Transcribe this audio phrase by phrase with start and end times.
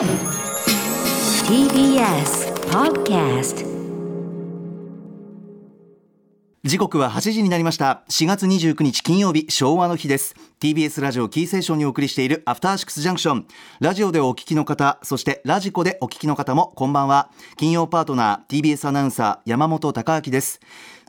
[0.00, 0.08] TBS
[2.70, 3.66] Podcast
[6.64, 8.04] 時刻は8時になりました。
[8.08, 10.34] 4月29日金曜日昭和の日です。
[10.58, 13.46] TBS ラジオキーセーションにお送りしているアフターシックスジャンクション
[13.80, 17.30] ラジオでお聞きの方そしてラジコでお聞きの方もこんばんは。
[17.58, 20.60] 金曜パートナー TBS アナウンサー山本貴明です。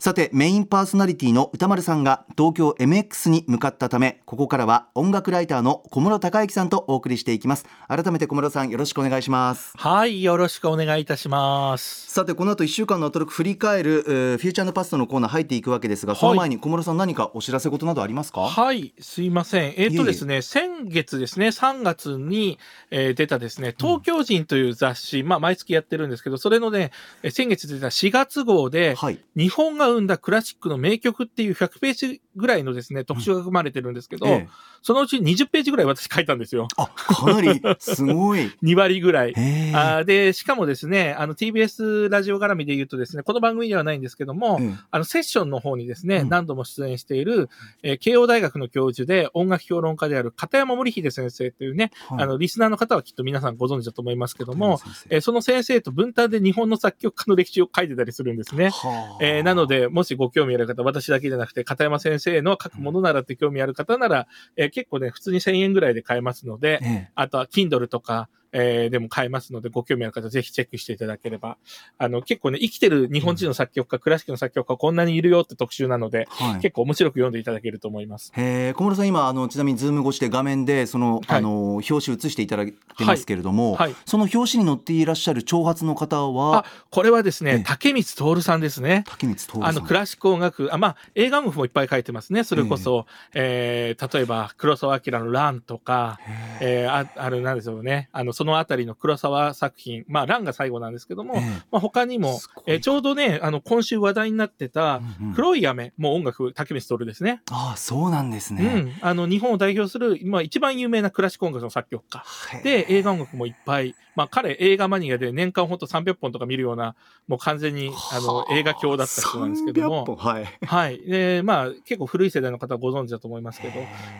[0.03, 7.67] さてメインパーソナリティの歌丸さんが東京 MX に向かったためここからは音楽ライターの小室孝之さんとお送りしていきます。
[7.87, 9.73] 改めて小室さんよろしくお願いします。
[9.77, 12.11] はい、よろしくお願いいたします。
[12.11, 18.41] さてこの後1週間のアトロック振り返る、えーフューチャーパストのコーナー入っていくわけですがその前に小室さん何かお知らせ事などありますか？
[18.41, 19.65] はい、すいません。
[19.65, 19.97] えっ、いえいえ。
[19.97, 22.57] とですね、先月ですね、3月に、
[22.89, 26.89] えー出たですね、東京人という雑誌、まあ、毎月やってるんですけど、それのね、
[27.21, 29.19] えー先月出た4月号で、はい。
[29.37, 34.47] 日本が生んだクラシックの名曲っていう100ページぐらいのですね、特集が組まれてるんですけど、ええ。
[34.81, 36.67] そのうち20ページぐらい私書いたんですよ。
[36.77, 38.51] あかなりすごい。
[38.63, 39.33] 2割ぐらい。
[39.37, 39.75] ええ。
[39.75, 44.73] あーで、しかもですね、あの TBS ラジオ絡みで言うとですね、この番組ではないんですけども、ええ。
[44.91, 46.29] あのセッションの方にですね、うん。
[46.29, 47.49] 何度も出演している、
[47.83, 52.23] えー慶応大学の教授で音楽評論家である片山森秀先生というね、はい。
[52.23, 58.69] あのリスナーの方はきっと皆さんご存知だと思いますけども、えーその先生と分担で日本の作曲家の歴史を書いてたりするんですね。
[58.69, 59.23] はあ。
[59.23, 67.11] えーなので、もしご興味ある方、私だけじゃなくて、片山先生の書くものならって興味ある方なら、えー結構ね、普通に1000円ぐらいで買えますので、ええ。
[67.15, 71.57] あとは Kindle とか、えーでも買えますので、ご興味ある方、ぜひチェックしていただければ。
[71.97, 78.31] あの、結構ね、生きてる日本人の作曲家、クラシックの作曲家、こんなにいるよって特集なので、はい結構面白く読んでいただけると思います。
[78.35, 83.95] えー小室さん今あのちなみにズーム越しで画面でその、はいあの表紙映していただいてますけれども、はい。
[84.05, 86.59] その表紙に載っていらっしゃる長髪の方は？
[86.59, 89.03] あ、これはですええね、竹光徹さんですね。
[89.07, 92.43] 竹光徹さんあの、クラシック音楽、あ、まあ、映画音楽もいっぱい書いてますね。
[92.43, 96.19] それこそ、えー例えば、黒澤明のランとか、
[96.59, 98.09] へえーあ、ある、なんでしょうね。
[98.11, 101.41] あの、そのあたりの黒沢作品、まあ、ランが最後なんですけども、ええ
[101.71, 107.41] まあ、他にもえーちょうどね、あの、今週話題になってた、うんうん黒い雨、もう音楽、竹光徹ですね。
[107.51, 108.97] ああそうなんですうね、ん。
[109.01, 112.23] あの、日本を代表する、まあ、一番有名なクラシック音楽の作曲家。
[112.63, 113.95] で、映画音楽もいっぱい。
[114.13, 116.95] まあ、彼、映画マニアで年間ほんと300本とか見るような、
[117.27, 120.05] もう完全に、あの、映画教だった人なんですけど300も。
[120.05, 120.97] 本はいはい。
[121.05, 123.73] で、まあ、結構古い世代の方はご存知だと思いますけど、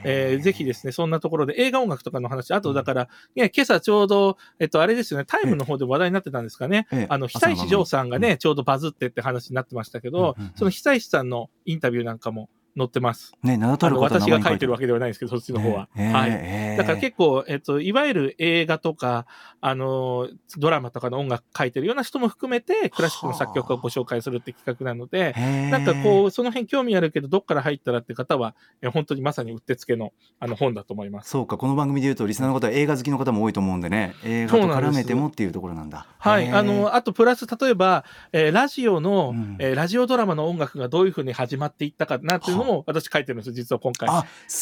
[0.06, 4.11] えーぜひですね、そんなところで映画音楽とかの話、あとだから、ね、今朝ちょうど、
[4.60, 6.88] えっと、あれですよね、タイムの方で話題になってたんですかね。
[6.92, 7.06] ええ。
[7.10, 13.34] あの、久石譲さんがね、ちょうどバズってって話になってましたけど、その久石さんのインタビューなんかも載ってます。
[13.42, 15.88] ね名だたる方私が書いてるわけけではないですけど、そっちの方は。
[15.96, 16.30] ええはい。
[16.32, 19.26] ええだから結構、えっと、いわゆる映画とか、
[19.62, 20.28] あの、
[20.58, 25.34] ドラマとかの音楽書いてるような人も含めて、クラシックの作曲家をご紹介するって企画なので、
[25.72, 31.30] なんかこう、その辺興味あるけど、どっから入ったらって方は、え本当にまさにうってつけのあの本だと思います。
[31.30, 31.58] そうか。
[31.58, 34.16] この番組で言うとリスナーの方は映画好きの方も多いと思うんでね。
[34.24, 36.08] 映画と絡めてもっていうところなんだ。
[36.18, 36.50] はい。
[36.50, 39.58] あの、あとプラス、例えば、えーラジオの、うん。
[39.60, 44.10] えーラジオドラマの音楽がどういうふうに始まっていったかなっていうのも私書いてるんですよ、実は今回。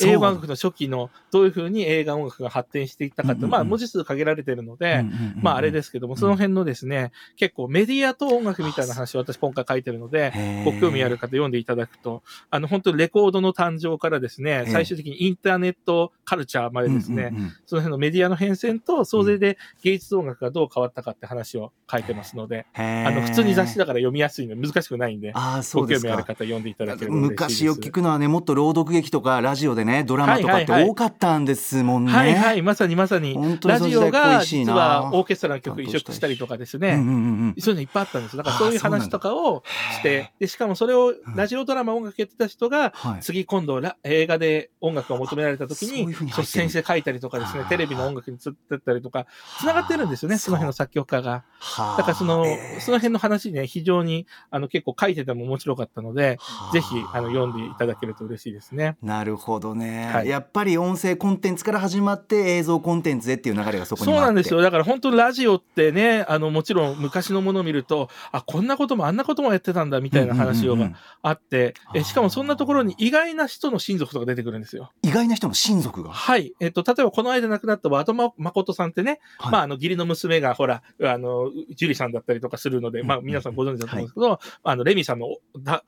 [0.04, 0.56] 映画音楽の。
[0.60, 3.52] 初期のどういうふうに映画音楽が発展していったかって、うんうんうん。
[3.52, 5.40] まあ文字数限られてるので、うんうんうんうん。
[5.42, 10.34] まああれですけども、その辺のですね、結構メディアと音楽みたいな話を私今回書いてるので、
[10.66, 25.34] ご興味ある方読んでいただくと、あの本当にレコードの誕生からですね、え最終的にインターネットカルチャーまでですね、うんうんうんその辺のメディアの変遷と総勢で芸術音楽がどう変わったかって話を書いてますので、あの普通に雑誌だから読みやすいので難しくないんで、
[25.74, 27.42] ご興味ある方読んでいただければ嬉しいです。
[27.42, 30.90] 昔よく聞くのはねもっと朗読劇とかラジオでねドラマとかってはいはいはい。
[30.92, 32.12] 多かったんですもんね。
[32.12, 33.34] はいはい、まさにまさに。
[33.34, 37.16] 本当にラジオが実はオーケストラの曲移植したりとかですね、うんうんうんう
[37.48, 37.56] ん。
[37.60, 38.38] そういうのいっぱいあったんです。
[38.38, 39.64] だからそういう話とかを
[39.98, 41.16] して、で、しかもそれをん。
[41.36, 43.22] ラジオドラマ音楽やってた人が、はい。
[43.22, 49.26] 次今度ラ映画で音楽を求められた時に率先して書いたりとかですねテレビの音楽につったりとか、
[49.60, 51.44] 繋がってるんですよね、その辺の作曲家が。
[51.60, 51.98] はあ。
[51.98, 52.82] だからその、えー。
[52.82, 56.74] その辺の話ね、非常に、あの、結構書いてても面白かったので、はあ。
[56.74, 58.98] ぜひ、あの、読んでいただけると嬉しいですね。
[59.02, 64.62] なるほどね、はいやっぱり音声コンテンツから始まって映像コンテンツへっていう流れがそこにそうなんですよ。
[64.62, 74.92] だから本当にラジオってね、あの、もちろん昔のものを見ると、あ、こんなこともあんなこともやってたんだみたいな話をうんうんうんうんあって、えしかもそんなところに意外な人の親族とか出てくるんですよ。
[75.04, 76.54] 意外な人の親族が、はい。
[76.60, 85.28] えっと、例えばこの間亡くなった和田誠さんってね、はいまあ、あの、義理の娘が、ほら、あの、ジュリさんだったりとかするので、まあ、皆さんご存知だと思うんですけど、あの、レミさんの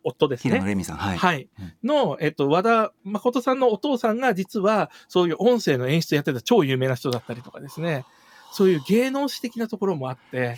[0.03, 0.51] 夫ですね。
[0.51, 1.73] 平野レミさんはい、はいうん。
[1.83, 8.05] の、えっと、和田誠さんのお父さんが実は、そういう音声の演出やってた超有名な人だったりとかですね。
[8.51, 10.57] そういう芸能史的なところもあって、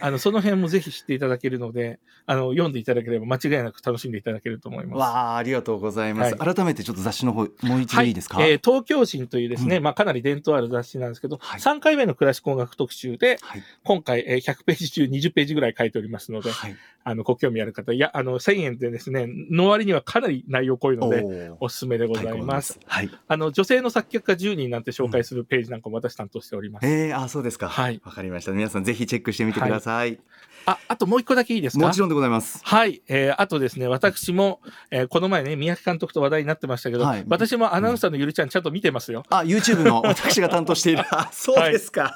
[0.00, 4.98] あの、その辺もぜひ知っていただけるので、あの、読んでいただければ間違いなく楽しんでいただけると思います。
[4.98, 11.60] わあありがとうございます、は改めてちょっと雑誌の方もう一度いいですか、えー東京人というですね、うまあかなり伝統ある雑誌なんですけど、はい。
[11.60, 13.62] 3回目のクラシック音楽特集で、はい。
[13.82, 16.76] 今回、えー100ページ中20ページぐらい書いておりますので、はい
[17.08, 22.80] あの、ご興味ある方、いや、あの、1000円でですね、の割にはかなり内容濃いので、おすすめでございます。
[22.84, 23.10] はい。
[23.28, 26.86] あの、女性の作曲家10人なんて紹介するページなんかも私担当しております。
[26.88, 27.68] えー、あそうですか。
[27.68, 28.00] はい。
[28.04, 28.50] わかりました。
[28.50, 30.18] 皆さんぜひチェックしてみてください、
[30.66, 31.86] あ、あともう一個だけいいですか？
[31.86, 32.60] もちろんでございます。
[32.64, 33.02] はい。
[33.06, 34.60] えーあとですね、私も、
[34.90, 37.24] えーこの前ね、宮城監督と話題になってましたけど、はい。
[37.28, 39.22] 私もアナウンサーのゆるちゃんちゃんと見てますよ。
[39.28, 41.04] あ YouTube の私が担当している。
[41.12, 42.12] あそうですか、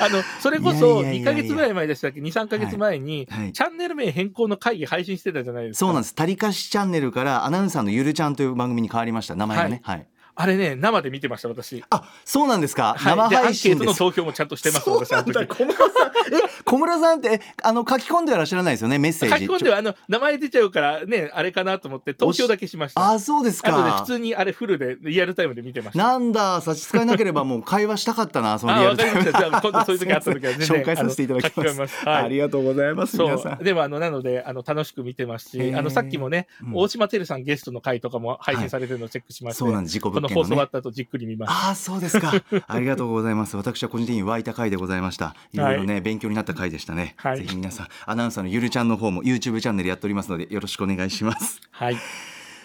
[0.00, 1.32] あの、それこいそ2やいやいやいや。
[1.32, 3.52] ヶ月ぐらい前でしたっけ ?2、3ヶ月前に、はい。
[3.52, 5.78] チャンネル名変更の会議配信してたじゃないですか。
[5.80, 6.14] そうなんです。
[6.14, 9.34] たりかしチャンネルからアナウンサーのゆるちゃんという番組に変わりました。
[9.34, 9.80] 名前がね。
[9.84, 10.06] はい。
[10.36, 11.84] あれね、生で見てました、私。
[11.90, 12.94] あ、そうなんですか。
[12.98, 13.82] はい、生配信です。
[13.82, 15.46] ートの投票もちゃんとしてます、そうなんだ。。
[15.46, 18.98] 小室さん、え、小室さんって、あの書き込んではらっしゃらないですよね。
[18.98, 19.46] メッセージ。
[19.46, 23.12] 書き込んでは、あの、名前出ちゃうからね、あれかなと思って、投票だけしました。
[23.12, 24.06] あ、そうですか普。
[24.06, 26.02] 通にあれフルで、リアルタイムで見てました。
[26.02, 29.38] なんだ、差し支えなければもう会話したかったな、 そのあ、リアルタイムわかりました。
[29.38, 32.08] じゃあ、今度そういう時あった時は 紹介させていただきます。
[32.08, 33.56] ありがとうございます、皆さん。
[33.56, 33.64] そう。
[33.64, 39.94] でも、あの、なので、あの、楽しく見てますし、あの、さっきもね、うん大島てるさんゲストの回とかも配信されてるのをチェックしまして、そうなんです。
[39.94, 40.34] 自己この。
[40.34, 41.50] 放送終わった後じっくり見ます。
[41.50, 42.32] ああ、そうですか。
[42.66, 43.56] ありがとうございます。
[43.56, 45.34] 私は個人的に湧いた回でございました。
[45.52, 47.14] いろいろね、勉強になった回でしたね。
[47.18, 51.60] はいぜひ皆さん、アナウンサーのゆるちゃんの方も YouTube チャンネルやっておりますので、よろしくお願いします。
[51.70, 51.96] はい。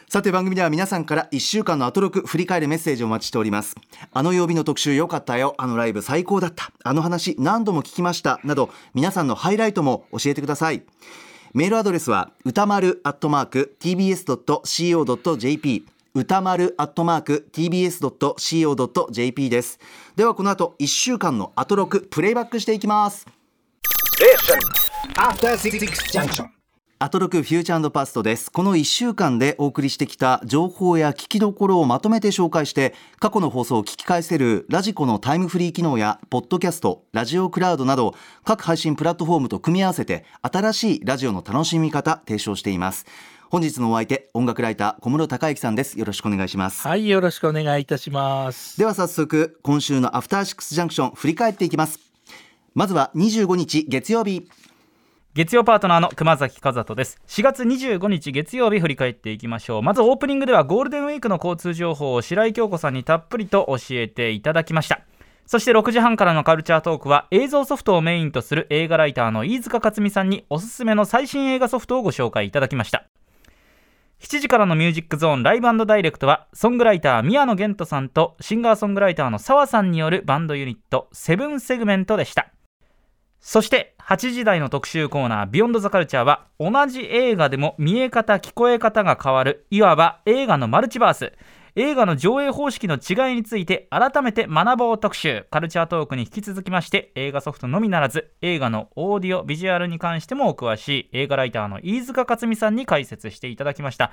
[0.10, 3.76] さて番組では皆さんから1週間のアトロク振り返るメッセージをお待ちしております
[4.12, 10.82] あの曜日の特集良かったよあのライブ最高だったあの話何度も聞きましたなど皆さんのハイライトも教えてください
[11.54, 15.86] メールアドレスは歌丸アットマーク tbs.co.jp
[16.20, 19.80] 歌丸アットマーク tbs.co.jp です。
[20.18, 23.26] ではこの後1週間のアトロクプレイバックしていきます.
[27.02, 28.52] アトロクフューチャーパストです。
[28.52, 38.14] この1週間でお送りしてきた情報や聞きどころをまとめて紹介して過去の放送を聞き返せるラジコのタイムフリー機能やポッドキャストラジオクラウドなど
[38.44, 43.06] 各配信プラットフォームと組み合わせて新しいラジオの楽しみ方提唱しています
[43.52, 45.98] 本日のお相手音楽ライター小室孝之さんです。
[45.98, 46.88] よろしくお願いします。
[46.88, 48.78] はい、よろしくお願いいたします。
[48.78, 52.00] では早速今週のアフターシックスジャンクション振り返っていきます。
[52.76, 54.48] まずは25日月曜日。
[55.34, 57.20] 月曜パートナーの熊崎和人です。
[57.28, 59.82] 4月25日月曜日振り返っていきましょう。
[59.82, 65.02] まずオープニングではゴールデンウィークの交通情報を白井京子さんにたっぷりと教えていただきました。
[65.48, 73.08] そして6時半からのカルチャートークは映像ソフトをメインとする映画ライターの飯塚克美さんにおすすめの最新映画ソフトをご紹介いただきました
[74.22, 82.52] 7時からのミュージックゾーンライブダイレクトはソングライター宮野源人さんとシンガーソングライターの澤さんによるバンドユニットセブンセグメントでした。
[83.40, 91.32] そして8時台の特集コーナー「ビヨンドザカルチャーは同じ映画でも見え方聞こえ方が変わるいわば映画のマルチバース。
[91.76, 95.46] 映画の上映方式の違いについて改めて学ぼう特集。
[95.52, 104.12] カルチャートークに引き続きまして映画ソフトのみならず映画のオーディオビジュアルに関してもお詳しい映画ライターの飯塚克美さんに解説していただきました。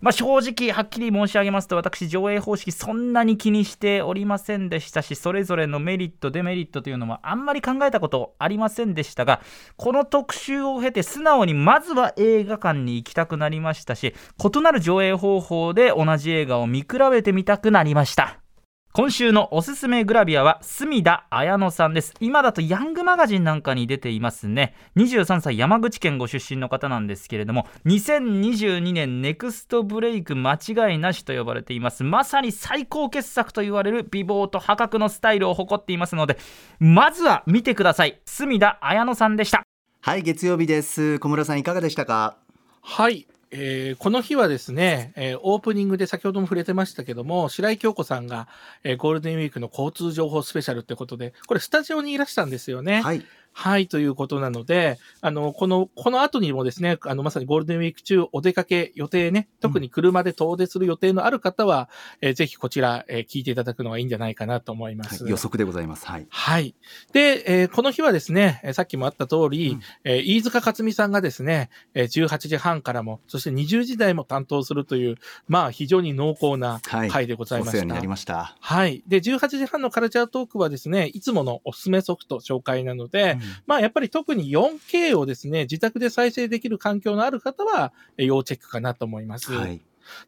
[0.00, 9.42] まあ、正直はっきり申し上げますと私上映方式そんなに気にしておりませんでしたしそれぞれのメリットデメリットというのもあんまり考えたことありませんでしたが
[9.76, 13.98] この特集を経て素直にまずは映画館に行きたくなりました。
[13.98, 18.47] し異なる上映方法で同じ映画を見比べてみたくなりました。
[18.94, 22.14] 今週のおすすめグラビアは隅田彩乃さんです。
[22.20, 24.74] 今だとヤングマガジンなんかに出ていますね。
[24.96, 32.02] 23歳山口県ご出身の方なんですけれども2022年ネクストブレイク間違いなしと呼ばれています。
[32.02, 36.38] まさに最高傑作と言われる美貌と破格のスタイルを誇っていますので
[36.80, 38.20] まずは見てください。
[38.24, 39.62] 隅田彩乃さんでした。
[40.00, 41.20] はい月曜日です。
[41.20, 42.38] 小村さんいかがでしたか？
[42.82, 43.28] はい。
[43.50, 48.48] えーこの日はですね、えーオープニングで先ほども触れてましたけども、白井京子さんが、
[48.84, 53.00] えーゴールデンウィークの交通情報スペシャルってことで、これスタジオにいらしたんですよね。
[53.02, 61.88] はいはい、ということなので、あの、この、この後にもですね、あの、まさにゴールデンウィーク中お出かけ予定ね、特に車で遠出する予定のある方は、
[62.20, 65.24] えーぜひこちら、えー聞いていただくのがいいんじゃないかなと思います。
[65.24, 66.74] はい予測でございますはいはい。
[67.12, 75.16] で、えーこの日はですね、えーさっきもあった通り、うんえー飯塚克美さんがですね、えー18時半からも、そして20時台も担当するという、
[75.48, 77.78] まあ非常に濃厚なはい回でございました。
[77.78, 79.02] お世話になりましたはい。
[79.08, 83.48] で、18時半のカルチャートークはですね、いつものおすすめソフト紹介なので、うん。
[83.66, 89.52] まあやっぱり特に 4K をですね、自宅で再生できる環境のある方は、えー要チェックかなと思います。
[89.52, 89.80] はい。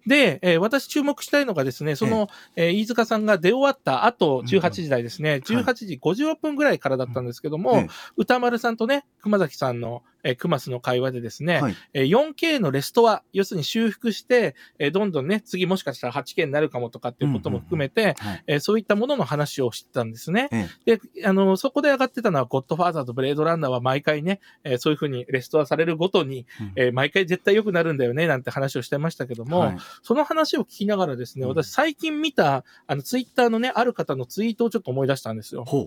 [0.06, 7.88] で、えー私注目したいのがですね、その、えー飯塚さんが出終わった後、18時台ですね、18時56分ぐらいからだったんですけども、ええ。
[8.16, 11.76] 歌丸さんとね、熊崎さんの、えー、クマスの会話でですね、はい。
[11.94, 18.16] えー 4K のレストア、要するに修復して、えーどんどんね、次もしかしたら 8K になるかもとかっていうことも含めて、
[18.60, 20.48] そういったものの話をしてたんですね。
[20.52, 20.96] ええ。
[20.96, 26.72] で、あの、そこで上がってたのは、ゴッドファーザーとブレードランナーは毎回ね、えーそういうふうにレストアされるごとに、うん。
[26.76, 29.78] えー毎回絶対良くなるんだよね、なんて話をしてましたけども、はい。
[30.02, 31.48] その話を聞きながらですね、うん。
[31.50, 35.64] 私最近見た、あの、ツイッターのね、ある方のツイートをちょっと思い出したんですよ。
[35.64, 35.86] ほう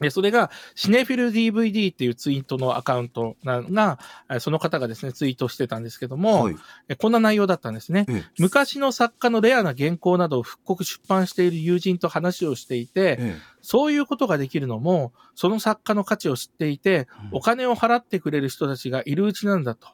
[0.00, 3.98] で、それが、シネフィル DVD っていうツイートのアカウントなが、
[4.30, 6.56] えーその方がですね、ツイートしてたんですけども、はい。
[6.88, 8.06] えーこんな内容だったんですね。
[8.08, 8.24] ええ。
[8.38, 17.38] 昔の作家のレアな原稿などを復刻出版している友人と話をしていて、えそういうことができるのも、その作家の価値を知っていて、うん。
[17.38, 19.88] お金を払ってくれる人たちがいるうちなんだと。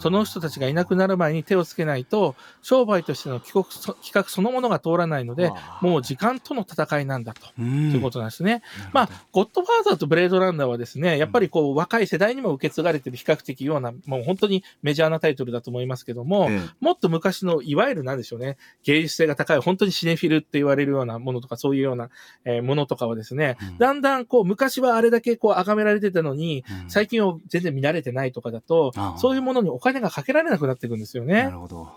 [0.00, 3.64] その人たちがいなくなる前に手をつけないと、商売としての企
[4.12, 7.40] 画そのものが通らないので、もう時間との戦いなんだと。
[7.58, 7.90] うん。
[7.90, 8.62] ということなんですね。
[8.92, 16.60] まあ、ゴッドファーザーとブレードランナーはですね、やっぱりこう、若い世代にも受け継がれてる比較的ような、もう本当にメジャーなタイトルだと思いますけども、え。
[16.80, 22.10] もっと昔の、いわゆるなんでしょうね、芸術性が高い、本当にシネフィルって言われるようなものとか、そういうような、
[22.44, 31.50] えーものとかはですね、うんだんだんこう、昔はあれだけこう、崇められてたのに、えうん最近は全然見慣れてないとかだとそういうものにお金がかけられなくなっていくんですよねな。
[31.50, 31.88] るほど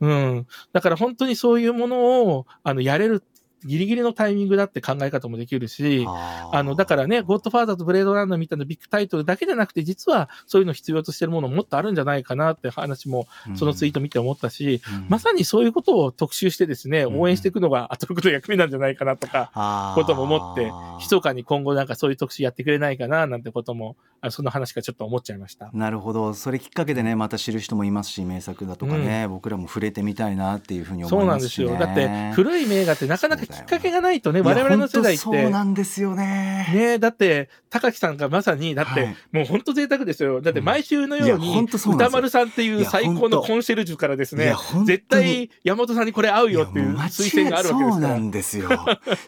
[0.00, 0.46] うん。
[0.72, 3.22] だから本当にそういうものを、あの、やれる、
[3.64, 15.06] ギリギリのタイミングだって考え方もできるし、あの、だからね、ゴッドファーザーとブレードランナーみたいなビッグタイトルだけじゃなくて、実はそういうの必要としてるものもっとあるんじゃないかなって話も、そのツイート見て思ったし、うん。
[15.08, 17.20] まさにそういうことを特集してですね、うん。
[17.20, 25.70] 応援していくのがアトロクの役目なんじゃないかなとか、ことも思って、密かに今後なんかそういう特集やってくれないかななんてことも、あその話からちょっと思っちゃいました。
[25.72, 26.34] なるほど。
[26.34, 32.08] それきっかけでねまた知る人もいますし名作だとかね、僕らも触れてみたいなっていうふうにそう思いますし、ね、なんですよ。
[32.08, 36.66] だって、古い名画ってなかなかきっかけがないとね、我々の世代っ本当そうて、なんですよね。
[36.72, 39.16] ねだって、高木さんがまさに、だって、はい。
[39.32, 40.40] もう本当贅沢ですよ。
[40.40, 48.16] だって毎週のように、歌丸さんっていう最高のコンシェルジュからですね絶対山本さんにこれ合うよっていう推薦があるわけですそうな。
[48.16, 48.68] んですよ。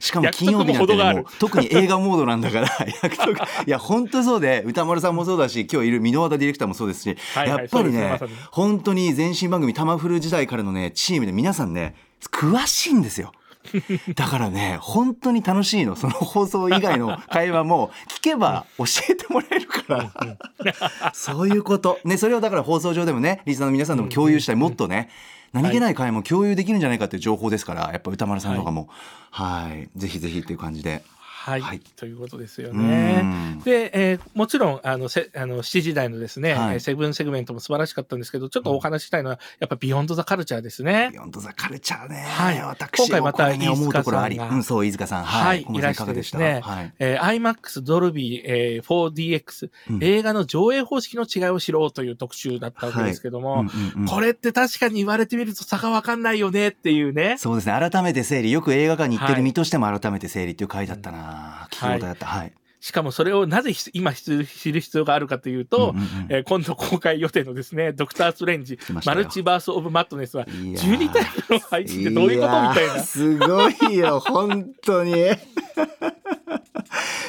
[0.00, 2.68] しかも金曜日なんて、特に映画モードなんだから
[3.66, 11.95] いや本当そうで歌丸さんもそうだし今日いる箕輪田ディレクターもそうですし、はいはいやっぱりねま本当に前身番組「タマフル」時代からのねチームで皆さんね
[12.30, 13.33] 詳しいんですよ。
[14.14, 15.96] だからね本当に楽しいの。
[15.96, 21.12] その放送以外の会話も聞けば教えてもらえるから。
[21.12, 21.99] そういうこと。
[22.04, 25.08] ねそれをだから放送上でもねリスナーの皆さんとも共有したいもっとね
[25.52, 28.88] 何気ない会話も共有できるんじゃないかっていう情報ですからやっぱ歌丸さんとかも。
[29.30, 29.88] はい。
[29.99, 31.02] ぜひぜひっていう感じで
[31.46, 31.80] はい、はい。
[31.94, 33.22] ということですようね。
[33.22, 33.60] ん。
[33.60, 36.74] で、えーもちろん、あの、せあの7時台のですね、はい。
[36.74, 41.10] えーセブンセグメントも素晴らしかったんですけど、ちょっとお話ししたいのは、やっぱビヨンドザカルチャーですね。
[41.12, 41.16] ビ。
[41.18, 42.60] ヨンドザカルチャーね、はい。
[42.60, 45.24] 私今回またもこれね思うところあり、飯塚さんがうん、そう飯塚さん。
[45.24, 46.60] ははいい、いらしてですね。
[46.64, 49.98] はい、えー IMAX、ドルビー、えー 4DX、うん。
[50.02, 57.36] 映画の上映方式の違いを知ろうという特集だったわけですけども、うんうんうんこれって確かに言われてみると差がわかんないよねっていうね。
[57.38, 57.72] そうですね。
[57.90, 58.50] 改めて整理。
[58.52, 59.40] よく映画館に行ってはい。
[59.40, 61.35] る身としても改めて整理っていう回だったな、
[61.70, 62.26] 聞き応えだった。
[62.26, 66.26] はい、しかもそれをなぜひ今知る必要があるかというと、うんうんうん。
[66.28, 73.02] えー今度公開予定のですね、ドクター・ストレンジマルチバース・オブ・マットネスは、いやー12タイプの配置ってどういうことみたいな。
[73.02, 75.14] すごいよ本当に、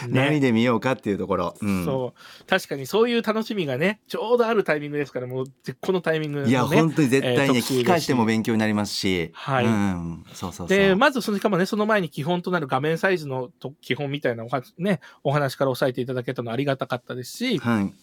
[0.09, 0.39] 何ね。
[0.39, 1.85] で見ようかっていうところ、うん。
[1.85, 2.45] そう。
[2.45, 6.49] 確かにそういう楽しみがね、ちょうどあるタイミングですから、もう絶好のタイミングのね。
[6.49, 9.65] いや本当に絶対ね、えー聞き返しても勉強になりますし、はい。
[9.65, 10.77] うん、そうそうそう。
[10.77, 17.93] で、まずその、しかもね、その前に基本となる画面サイズのと基本みたいなおは、ね、お話から押さえていただけたのありがたかったですし、はい、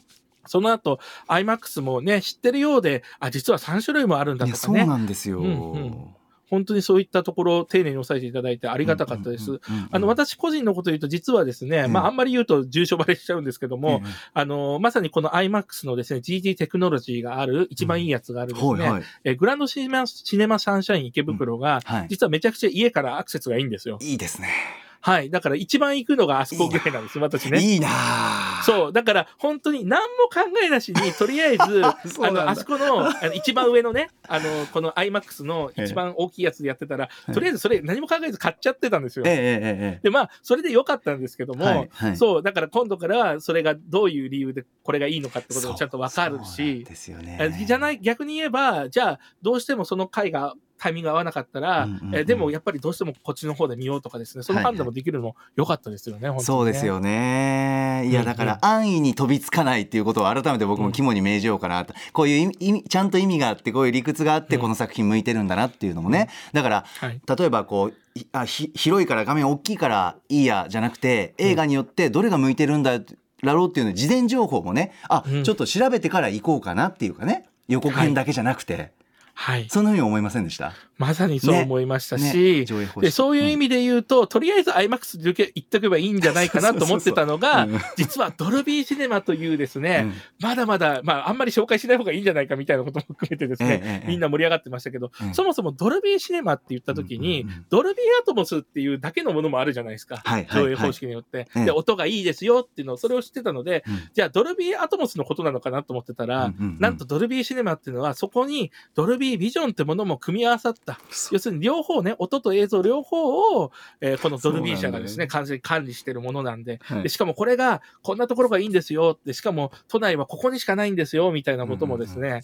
[0.47, 4.87] その後、IMAX もね、知ってるようで、あ、実は3種類もあるんだいやそうとかね。
[4.87, 6.07] なんですよ、うんうん
[6.51, 9.53] 本当にそういったところを丁寧に押さえていただいてありがたかったです。
[9.53, 11.93] うんうんうんうんあの、私個人のこと言うと、実はですね、うん。
[11.93, 23.99] まあ、あんまり言うと重症バレしちゃうんですけども、ええあの、まさにこの IMAX のですね、GT テクノロジーがある、一番いいやつがあるですね、えグランドシネマ、シネマサンシャイン池袋が、はい、実はめちゃくちゃ家からアクセスがいいんですよ。
[24.01, 25.29] いいですねはい。
[25.29, 27.61] だから一番行くのがあそこぐらいなんです、私ね。
[27.61, 28.93] いいなあそう。
[28.93, 39.27] だから、本当に何も考えなしに、とりあえず、 あの、あそこの、あの一番上のね、あの、この IMAX の一番大きいやつでやってたら、えとりあえずそれ何も考えず買っちゃってたんですよ。
[39.27, 52.15] えええええで、まあ、それで良かったんですけども、はいはいそう、だから今度からは、それがどういう理由でこれがいいのかってことがちゃんとわかるし、ですよねえじゃない、逆に言えば、じゃあ、どうしてもその回が、タイミング合わなかったら、うんうんうん。
[52.17, 56.45] えでもやっぱりどうしてもこっちの方で見ようとかですね、その判断もできるのも良かったですよね、本当にね。
[56.45, 58.03] そうですよね。
[58.03, 66.29] ねいやだから安易に飛びつかないっていうことを改めて僕も肝に銘じようかなと、こういう意味ちゃんと意味があってこういう理屈があってこの作品向いてるんだなっていうのもね。
[66.53, 67.21] だから、はい。
[67.39, 73.01] 例えばこういあひ広いから画面大きいからいいやじゃなくて映画によってどれが向いてるんだ
[73.43, 74.93] ろうっていうの事前情報もね。
[75.09, 75.45] あ、うん。
[75.45, 77.47] ちょっと調べてから行こうかなっていうかね。
[77.69, 78.93] 予告編だけじゃなくて、はい。
[79.35, 79.67] はい。
[79.69, 80.73] そんなふうに思いませんでした？
[80.99, 83.01] まさにそう思いましたねし、ね上映方式。
[83.01, 90.15] でそういう意味で言うと、とりあえず IMAX で行っとけばいいんじゃないかなと思ってたのが実はドルビーシネマというですね、うん。
[90.41, 95.35] まだまだ、まあ、あんまり紹介しない方がいいんじゃないかみたいなことも含めてですね、ええええみんな盛り上がってましたけど、うん。
[95.35, 97.67] そもそもドルビーシネマって言った時に、うんうんうん。
[97.71, 100.17] ドルビーアトモスっていうだけのものもあるじゃないですか。
[100.25, 101.65] はいはい上映方式によって、ええ。
[101.67, 104.11] で、音がいいですよっていうのを、それを知ってたので、うん。
[104.13, 106.79] じゃあドルビーアトモスのことなのかなと思ってたら、うんうんうん。
[106.81, 110.99] なんとドルビーシネマっていうのは、そこにドルビービジョンってものも組み合わさった。
[111.33, 117.03] 要するに両方ね、音と映像両方を、えーこのドルビー社がですね、完全に管理してるものなんで、はい。
[117.03, 119.19] で、しかもこれが、こんなところがいいんですよ。
[119.25, 122.43] で、しかも都内はここにしかないんですよ、みたいなこともですね、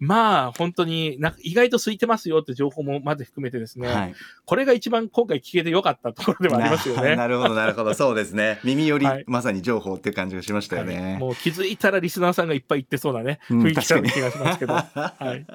[0.00, 4.14] まあ、本当にな意外と空いてますよって情報もまで含めてですね、はい。
[4.46, 7.10] これが一番今回聞けてよかったところでもありますよね。
[7.10, 7.92] な なるほどなるほど。
[7.94, 8.60] そうですね。
[8.64, 9.24] 耳より、はい。
[9.26, 11.18] まさに情報っていう感じがしましたよね、はい。
[11.18, 14.72] もう気づいたらリスナーさんがいっぱい言ってそうなね、うん雰囲気がしますけど。
[14.74, 15.46] はい。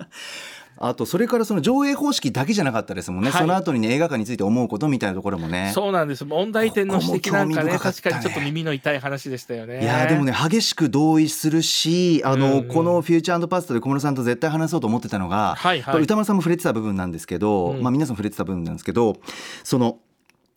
[0.77, 3.41] あとそれからその上映方式だけじゃなかったですもんね、はい。
[3.41, 5.71] その後にね映画館について思うことみたいなところもね。
[5.73, 6.25] そうなんです。
[6.25, 7.79] 問題点の指摘なんかね、ね。
[7.79, 9.81] 確かにちょっと耳の痛い話でしたよね。
[9.81, 12.53] いやーでもね激しく同意するしあの、うん。
[12.59, 16.01] うんこの「フューチャーパスト」で小室さんと絶対話そうと思ってたのが、はいはい。
[16.01, 17.81] 歌丸さんも触れてた部分なんですけど、うん。
[17.81, 19.17] まあ、皆さん触れてた部分なんですけど
[19.63, 19.97] その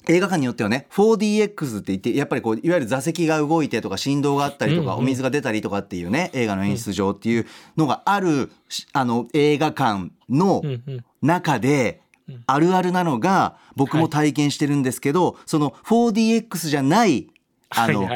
[0.08, 7.46] 映画館によってはね 4DX って言ってやっぱりこういわゆる座席が動いてとか振動があったりとか、お水が出たりとかっていうね映画の演出上っていう
[7.76, 10.62] のがあるしあの映画館の。
[11.20, 12.42] 中でうん。
[12.46, 17.28] あるあるなのが僕も体験してるんですけど、その 4DX じゃない
[17.70, 18.08] あの。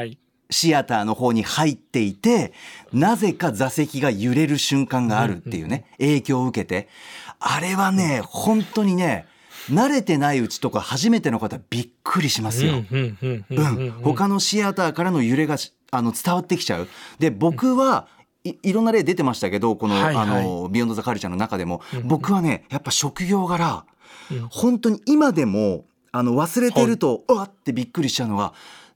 [0.50, 2.52] シアターの方に入っていて
[2.92, 6.88] なぜか座席が揺れる瞬間があるっていうね影響を受けて。
[7.40, 9.26] あれはね本当にね
[9.70, 12.84] 慣れてないうちとか初めての方びっくりしますよ。
[12.90, 16.88] うん他のシアターからの揺れがしあの伝わってきちゃう。
[17.18, 18.08] で僕は
[18.44, 20.40] いいろんな例出てましたけどこの,、はいはい。
[20.40, 23.84] あのビヨンド・ザ・カルチャーの中でも、うん僕はねやっぱ職業柄
[24.30, 24.48] うん。
[24.50, 28.52] 本当に今でもあの忘れてると、うわってびっくりしちゃうのが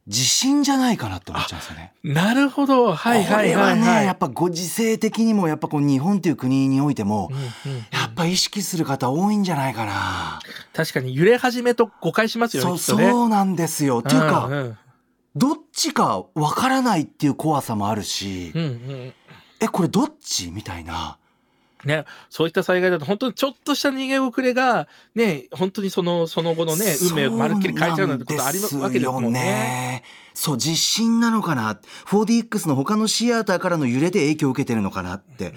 [0.08, 1.92] 地震じゃないかなって思っちゃうんですよね。
[2.04, 2.94] なるほど。
[2.94, 3.80] はいはいはいこれははい。
[3.80, 10.38] ねやっぱご時世的にもやっぱこう日本という国においても、うんうんやっぱ意識する方多いんじゃないかな。
[10.73, 12.78] 確かに揺れ始めと誤解しますよね。
[12.78, 13.99] そうねそうなんですよ。
[13.99, 14.78] っていうか、んん
[15.34, 19.12] どっちかわからないっていう怖さもあるし、うんうん
[19.60, 20.50] えこれどっち？
[20.50, 21.19] みたいな。
[21.86, 30.02] ね、そういった災害だと本当にちょっとした逃げ遅れがね本当にそのその後のね運命をまるっきり変えちゃうなんてことありますわけですもんね。
[30.34, 35.54] そう地震なのかな？4DX の他のシアターからの揺れで影響を受けてるのかなって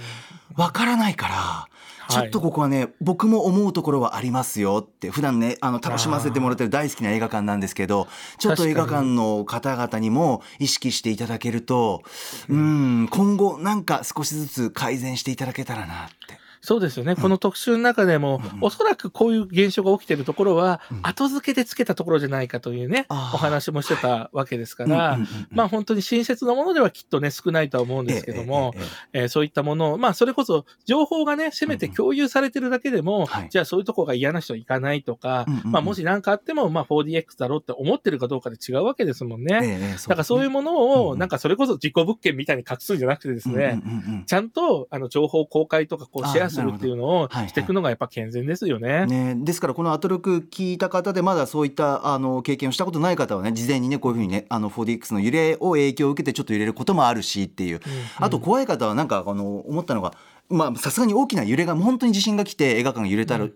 [0.56, 1.68] わからないから。
[2.10, 8.08] ちょっとここはね、僕も思うところはありますよって普段ねあの楽しませてもらってる大好きな映画館なんですけど
[8.40, 12.02] ちょっと映画館の方々にも意識していただけると
[12.50, 16.49] うん今後なんか少しずつ改善していただけたらなって。
[16.62, 21.00] そうですよね、この特集の中でも、おそらくこういう現象が起きてるところは、うん。
[21.04, 25.48] 後付けでつけたところじゃないかというね、お話もしてたわけですから、うんうんうんうん。
[25.52, 28.74] まあ本当に親切なものではきっとね、少ないとは思うんですけども、
[29.14, 33.50] えそういったものを、まあそれこそ情報がね、せめて共有されてるだけでも、はい。
[33.50, 35.72] じゃあそういうところが嫌な人行かないとか、うんうんうん。
[35.72, 39.96] まあもし何かあっても、まあ 4DX だろうって思ってるかどうかで違うわけですもんね。
[39.96, 41.20] だからそういうものうんを、うん。
[41.20, 44.26] なんかそれこそ自己物件みたいに隠すんじゃなくてですね、うんうんうんうん。
[44.26, 49.06] ちゃんとあの情報公開とかこうあシェアするっていうのをしていくのがやっぱ健全ですよね。
[49.06, 57.82] ね、ですからこのアトロク聞いた方でまだそういったあの経験をしたことない方はね事前にねこういうふうにねあの 4DX の揺れを影響を受けてちょっと揺れることもあるしっていう、
[58.18, 60.14] あと怖い方はなんかあの思ったのが
[60.50, 63.52] まあさすがに大きな揺れが本当に地震が来て映画館が揺れたり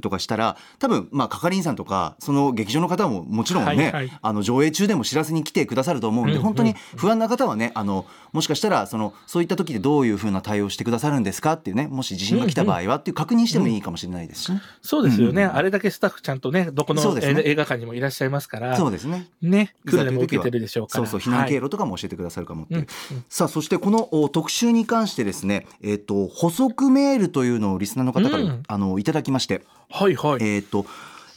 [0.00, 14.62] とかしたら多分まあ係員さんとかその劇場の方ももちろんね、はいはいあの上映中でも知らせに来てくださると思うんで、本当に不安な方はねあのもしかしたらそのそういった時でどういうふうな対応してくださるんですかっていうねもし地震が来た場合はっていう確認してもいいかもしれないですしね。
[14.82, 17.42] そうですよね、うんうんあれだけスタッフちゃんとね、どこのね。
[17.44, 19.28] 映画館にもいらっしゃいますから、そうですね。
[19.40, 21.06] ね、いざ訓練も受けてるでしょうから。
[21.06, 22.82] そうそう避難経はい路とかも教えてくださるかもっていう、う
[23.14, 23.24] んうん。
[23.28, 28.62] さあそしてこのお特集に関してですねえっ、と補足メールというのをリスナーの方から、うん。
[28.66, 29.62] あのいただきまして。
[29.88, 30.42] はいはい。
[30.42, 30.84] えっ、と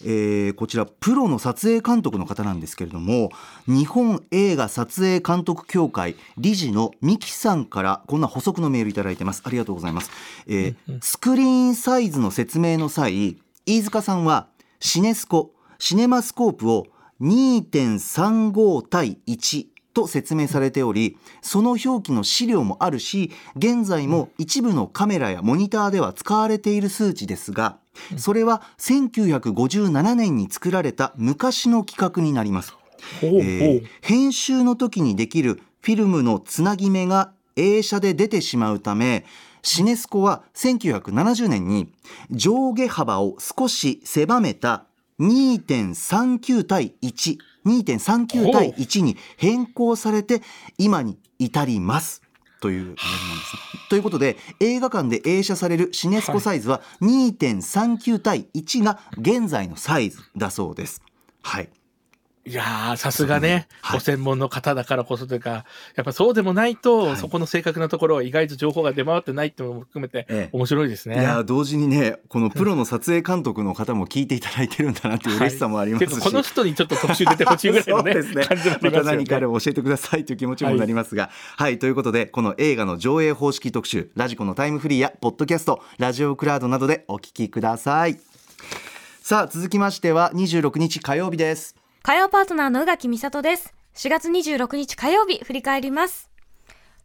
[0.03, 3.31] えーこちらプロの撮影監督の方なんですけれども
[3.67, 9.41] 日本映画撮影監督協会理事のミキさんからこんな補足のメールいただいてます。
[9.43, 10.11] ありがとうございます、
[10.47, 14.47] えースクリーンサイズの説明の際飯塚さんは
[14.79, 16.87] シネスコシネマスコープを
[17.21, 27.79] 2.35対1と説明されておりその表記の資料もあるし現在も一部のカメラやモニターでは使われている数値ですが
[28.15, 32.75] それは1957年に作られた昔の企画になります。
[33.23, 39.25] えー編集の時にできるフィルムのつなぎ目が映写で出てしまうため
[39.63, 41.91] シネスコは1970年に
[42.29, 44.85] 上下幅を少し狭めた
[45.19, 50.41] 2.39対1 2.39対1に変更されて
[50.77, 52.21] 今に至ります。
[52.59, 53.07] というなんですね
[53.89, 61.01] ということで映画館で映写されるシネスコサイズは2.39対1が現在のサイズだそうです。
[61.43, 61.69] はい、
[62.47, 63.97] いやー、さすがね、はい。
[63.97, 67.17] ご専門の方だからこそというか、やっぱそうでもないと、はい。
[67.17, 70.49] そこの正確なところは意外と情報が出回ってないっていうのも含めて、ええ。
[70.53, 71.19] 面白いですね。
[71.19, 78.45] いや同時にねこのプロの撮影監督の方も聞いていただいてるんだなっていう嬉しさもありますし、結構この人にちょっと特集出てほしいぐらいのねね。
[78.45, 79.03] 感じもありまたますよね。
[79.03, 88.19] 何かあれば教えてくださいという気持ちもなりますがはい、ということでこの映画の上映方式特集ラジコのタイムフリーやポッドキャストラジオクラウドなどでお聞きください。
[89.21, 91.76] さあ続きましては26日火曜日です
[92.07, 93.73] 火曜パートナーの宇垣美里です。
[93.95, 96.31] 4月26日火曜日、振り返ります。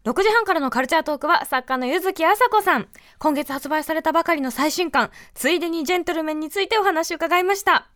[0.04, 2.86] 6時半からのカルチャートークは作家の柚木あさこさん。
[3.18, 7.88] 今月発売されたばかりの最新刊、ついでにジェントルメンについてお話を伺いました。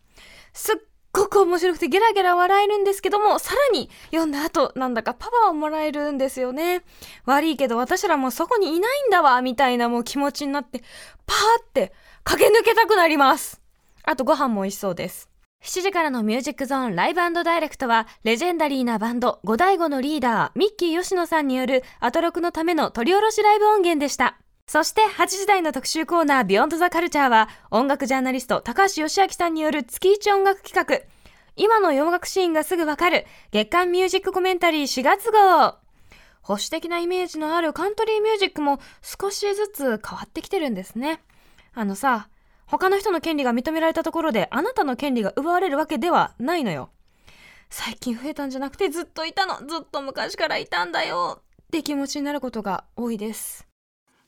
[0.53, 0.77] すっ
[1.12, 6.83] ごく面白くてゲラゲラ笑えるんですけども、さらに読んだ後、なんだかパワーをもらえるんですよね。
[7.25, 10.83] 悪いけど私らもうそこにいないんだわ、みたいなもう気持ちになって、
[11.25, 11.92] パーって
[12.25, 13.62] 駆け抜けたくなります。
[14.03, 15.31] あとご飯も美味しそうです。
[15.62, 24.38] 7時からのミュージックゾーンライブダイレクトは、レジェンダリーなバンド、五大悟のリーダー、ミッキー吉野さんによるアトロクのための取り下ろしライブ音源でした。
[24.69, 31.07] そして8時台の特集コーナー、ビヨンドザカルチャーは、音楽ジャーナリスト、高橋義明さんによる月一音楽企画、
[31.57, 35.77] 今の洋楽シーンがすぐわかる、月間ミュージックコメンタリー4月号。
[36.42, 41.21] 保守的なイメージのあるカントリーミュージックも少しずつ変わってきてるんですね。
[41.75, 42.29] あのさ、
[42.66, 46.90] 他の人の権利が認められたところであなたの権利が奪われるわけではないのよ。
[47.70, 49.57] 最近増えたんじゃなくてずっといたの。
[49.66, 51.42] ずっと昔からいたんだよ。
[51.42, 53.66] って気持ちになることが多いです。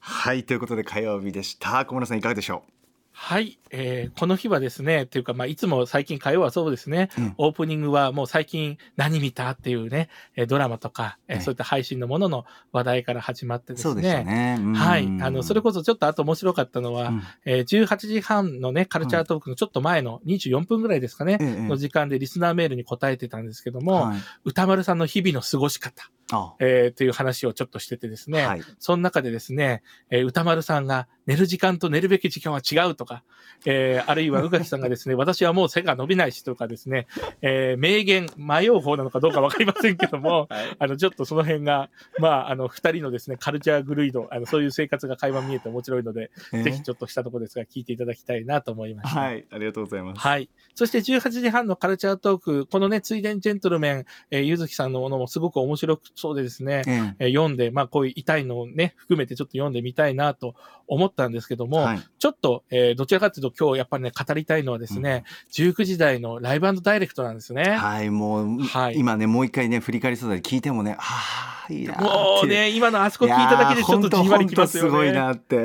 [0.01, 2.73] はいということで火曜日でした小室さんいかがでしょう？
[3.21, 7.35] はい、えーこの日はですね、というか、まあ、いつも最近火曜はそうですね、うん。
[7.37, 11.45] オープニングはもう最近何見たっていうね、えードラマとか、えーはい。
[11.45, 14.23] そういった配信のものの話題から始まってですね。
[14.25, 14.57] ね。
[14.61, 14.75] うん。
[14.75, 15.07] はい。
[15.21, 17.23] あの、それこそちょっとあと面白かったのは、うん。
[17.45, 24.19] えー18時半のね、カルチャートークのちょっと前の24分ぐらいですかね、の時間でリスナーメールに答えてたんですけども、はい。
[24.45, 26.55] 歌丸さんの日々の過ごし方、あ。
[26.61, 28.63] えーという話をちょっとしててですね、はい。
[28.79, 33.25] その中でですね、えー歌丸さんが寝る時間と寝るべき時間は違うとか、
[33.67, 37.07] えーあるいは宇垣さんがですね、 私はもう背が伸びないしとかですね、
[37.43, 46.63] えー名言、迷う方なのかどうかわかりませんけども、 あの、ちょっとその辺が、まあ、あの、二人のですね、カルチャーグルイド、あの、そういう生活が垣間見えて面白いので、えー。
[46.63, 49.21] ぜひちょっとしたところですが、聞いていただきたいなと思いました。
[49.21, 50.21] はいありがとうございます。
[50.21, 50.49] はい。
[50.75, 60.55] そして18時半のカルチャートーク、このね、ついでにジェントルメン、えーゆずきさんのものもすごく面白そうでですね、えええー読んで、まあこういう痛いのをね、含めてちょっと読んでみたいなと
[60.87, 62.01] 思ったんですけども、はい。
[62.19, 67.77] ちょっと、えーどちらかというと今日やっぱりね、語りたいのはですね、19時台のライブダイレクトなんですね。
[67.77, 74.91] はい、もう、はい今ね、もう一回ね、振り返りそうだ聞いてもね、ああ、いいなもうね、今のあそこ聞いただけでちょっとじんわりきますよね。
[74.91, 75.65] すごいなって、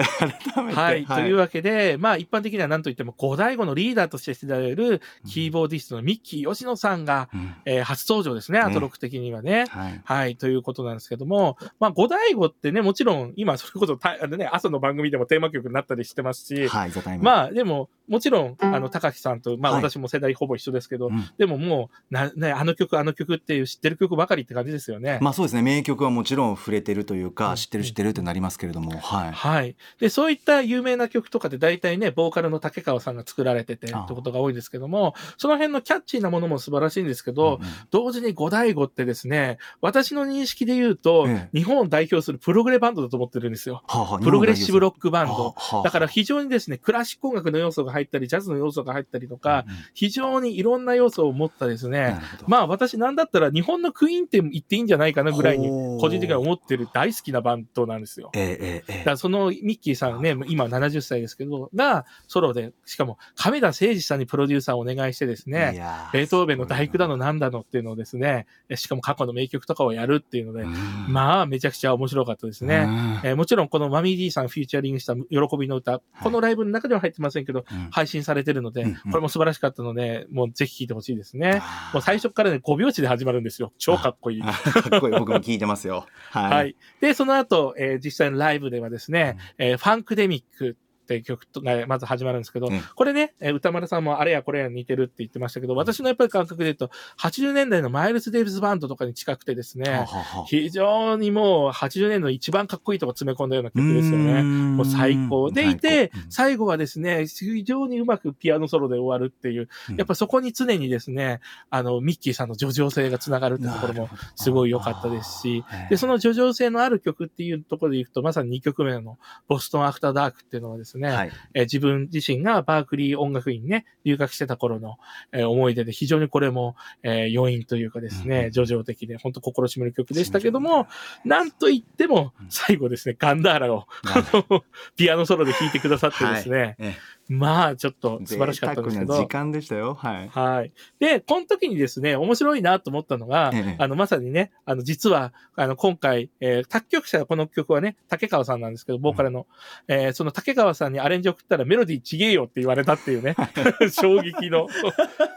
[0.53, 0.79] 改めて。
[0.79, 1.05] はい。
[1.05, 9.65] というわけで、まあ一般的には何といっても、五大悟のリーダーとして知られるキーボーディストのミッキー吉野さんが、うんえー初登場ですね、ねアトロク的にはね。
[9.69, 10.01] はい。
[10.03, 16.91] はい、ということなんですけども、まあ、五大悟ってね、もちろん、今、それこそた、あのね、朝の番組でもテーマ曲になったりしてますし、はい。
[17.19, 25.19] まあ、でも、もちろん、あの、高木さんと、まあ、はい私も世代ほぼ一緒ですけど、うんでももう、な、ね、あの曲、あの曲っていう知ってる曲ばかりって感じですよね。
[25.21, 27.55] まあそうですね、名曲はもちろん触れてるというか、うん。
[27.55, 29.31] 知ってる知ってるってなりますけれども、はい。
[29.31, 29.75] はい。
[29.99, 37.71] で、そういった有名な曲とかって大体ね、ボーカルの竹川さんが作られてて、ってことが多いですけども、その辺のキャッチーなものも素晴らしいんですけど、うんうん。
[37.91, 43.83] 同時に五大悟ってですね、私の認識で言うと、え日本を代表するプログレバンドだと思ってるんですよ。
[43.87, 45.33] はあはあプログレッシブロックバンド。
[45.33, 55.67] はあはあだから非常にですね、クラシック音楽の要素が入ったり、ジャズの要素が入ったりとか、うん非常にいろんな要素を持ったですね、まあ私なんだったら日本のクイーンって言っていいんじゃないかなぐらいに
[55.99, 58.31] 個人的には思ってる大好きなバンドなんですよ。
[58.33, 70.65] ええだからそのミッキーさんね、今70歳ですけど、がソロで、しかも亀田誠二さんにプロデューサーをお願いしてですね、ベートーベンの大工だのなんだのっていうのをですね、しかも過去の名曲とかをやるっていうので、
[71.07, 72.87] まあ、めちゃくちゃ面白かったですね。
[73.23, 77.89] えーもちろん、このマミー D さんフューチャリングした喜びの歌、このライブの中では入ってませんけど、うん。
[77.91, 79.11] 配信されてるので、うんうん。
[79.11, 81.61] これも素晴らしかったので、もうぜひ聴いてほしいですね。
[81.93, 83.73] もう最初からね、5拍子で始まるんですよ。
[83.77, 84.41] 超かっこいい。
[84.43, 84.53] あ
[84.89, 85.19] かっこいい。
[85.19, 86.05] 僕も聞いてますよ。
[86.31, 86.75] はい、はい。
[87.01, 92.81] で、その後、えー実際のライブではですね、えーファンクデミックって曲とがまず始まるんですけど、うん。
[92.95, 96.89] これね、えー歌丸さんもあれやこれや似てるって言ってましたけど、私のやっぱり感覚で言うと、
[97.19, 104.41] 80年代のマイルス・デイビスバンドとかに近くてですはね、はは非常にもう80年の一番かっこいいとこ詰め込んだような曲ですよね。
[104.43, 105.51] もう最高。
[105.51, 109.95] でいて、最後はですね、非常にうまくピアノソロで終わるっていう、うん。
[109.97, 121.31] やっぱそこに常にですね、あの、ミッキーさんの叙情性がつながるってところもすごい良かったですし、で、そのの叙情性のある曲っていうところでいくと、まさに2曲目のボストンアフターダークっていうのはですね、はい。
[121.53, 124.97] えー自分自身がバークリー音楽院にね、留学してた頃の、
[125.31, 128.29] えー思い出で非常にこれも、えー余韻というかですうん。
[128.29, 130.87] ね、叙情的で、本当心締める曲でしたけども、
[131.25, 134.63] なんと言ってもうん、最後ですね、ガンダーラを、あの
[134.95, 136.95] ピアノソロで弾いてくださってですね、え
[137.33, 139.17] まあ、ちょっと素晴らしかったんですけど。
[139.17, 139.95] 時、間でしたよ。
[139.95, 140.27] はい。
[140.29, 140.71] はい。
[140.99, 143.75] で、この時にですね、面白いなと思ったのが、ええ。
[143.79, 149.47] あの、まさにね、あの、実は、あの、今回、えー作曲者、この曲はね、竹川さんなんですけど、ボーカルの、
[149.87, 153.35] えーその竹川さんにアレンジ送ったらメロディーちげえよって言われたっていうね、
[153.91, 154.67] 衝撃の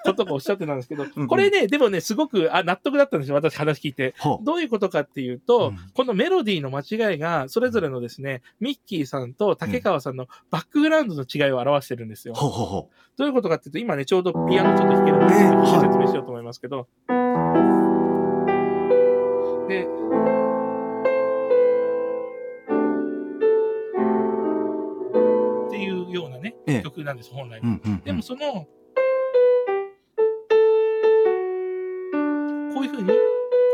[0.05, 4.15] ことがおっしゃってたんですけどうん、これね、でもね、すごく、あ、納得だったんですよ、私話聞いて。
[4.43, 5.77] どういうことかっていうと、うん。
[5.95, 6.81] このメロディーの間
[7.13, 12.35] 違いが、それぞれのですね、ミッキーさんと竹川さんのバックグラウンドの違いを表してるんですよ。
[12.35, 16.89] ほうほうほどういうことかっていうと、今ね、ちょうどピアノちょっと弾けるんで、えーはい説明しようと思いますけど。
[19.69, 19.83] で、
[25.67, 27.67] っていうようなね、ええ曲なんです、本来は。
[27.67, 28.39] ううんうんうんでもその、
[32.75, 33.15] こういうふうに、こ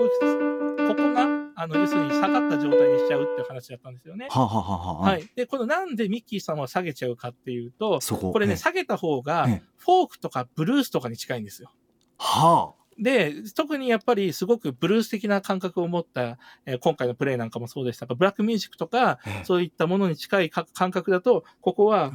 [0.00, 0.88] ういうふうです。
[0.88, 4.28] ここが、あの、要するに下がった状態にしちゃうっていう話だったんですよね。
[4.30, 5.10] はあはあはあはあ。
[5.12, 5.30] はい。
[5.34, 8.32] で、このなんでミッキーさんは下げちゃうかっていうと、そこ。
[8.32, 11.72] これね、ええ下げた方がええ、フォークとかブルースとかに近いんですよ。
[12.18, 18.06] はで、特にやっぱりすごくブルース的な感覚を持った、えー今回のプレイなんかもそうでした。
[18.06, 22.12] が、ブラックミュージックとか、そういったものに近いか感覚だと、ここは、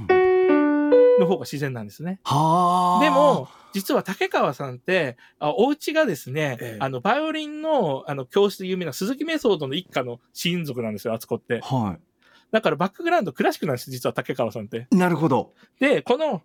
[1.20, 2.20] の方が自然なんですね。
[2.24, 11.62] はあでも、実は竹川さんって、あお家がですね、ええあの、バイオリンの、あの、教室で有名な鈴木メソードの一家の親族なんですよ、あそこって。
[11.62, 11.98] は
[12.50, 14.88] だからバックグラウンドクラシックなんです、実は竹川さんって。
[14.92, 16.42] いなるほどで、この、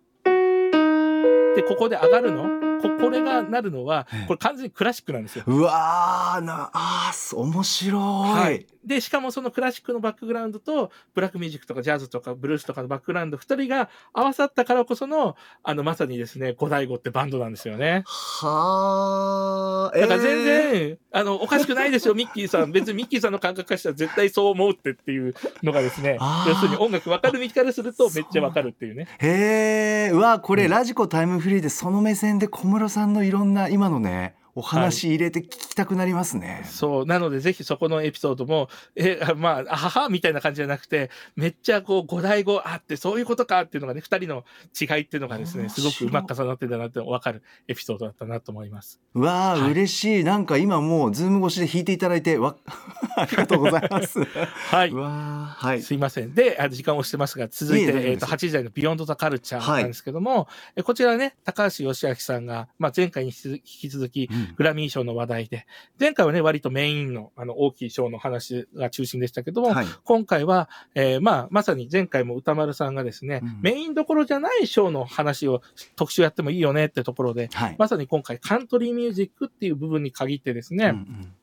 [1.55, 2.81] で、ここで上がるの？
[2.81, 5.43] ここれがなるのはええ、これ完全にクラシックなんですよ。
[5.47, 8.65] うわーなあーす面白い、はい。
[8.85, 18.03] で、しかもそのクラシックのバックグラウンドと、ブラックミュージックとかジャズとかブルースとかのバックグラウンド二人が合わさったからこその、あの、まさにですね、五大五ってバンドなんですよね。
[18.05, 22.71] はあだから全然、あの、おかしくないですよ、ミッキーさん。
[22.71, 29.07] 別にミッキーさんの感覚からしたら絶対そう思うってっていうのがですね要するに音楽わかる身からするとめっちゃわかるっていうね。
[29.19, 37.05] へえうわこれ、うんラジコタイムフリーでその目線で小室さんのいろんな今のねお話入れて聞きたくなりますね、そう。
[37.05, 44.45] なので、ぜひそこのエピソードも、え、あまあ、あははみたいな感じじゃなくて、めっちゃこう、五代語あって、そういうことかっていうのがね、二人の
[44.79, 48.99] 違いっていうのがですね、すごくうまく重なってんだなってわかるエピソードだったなと思います。
[49.15, 52.55] うわー、はい嬉しいなんか今もうズーム越しで弾いていただいてわ
[53.17, 54.89] ありがとうございますはい。
[54.89, 56.35] うわーはいすいません。
[56.35, 65.65] で、時間を押してますが、続いて、いえっ、と、8時台の Beyond the Culture なんですけども、えこちらね、高橋芳朗さんが、まあ、前回に引き続き引き続き、うんグラミー賞の話題で、
[65.99, 69.85] 前回はね、割とメインの、あの、大きい賞の話が中心でしたけども、はい。
[70.03, 73.59] 今回は、えーまあ、まさに前回も歌丸さんがですね、うん。
[73.61, 75.61] メインどころじゃない賞の話を
[75.95, 77.75] 特集やってもいいよねってところで、はい。
[77.77, 81.33] まさに今回カントリーミュージックっていう部分に限ってですね、うんうん。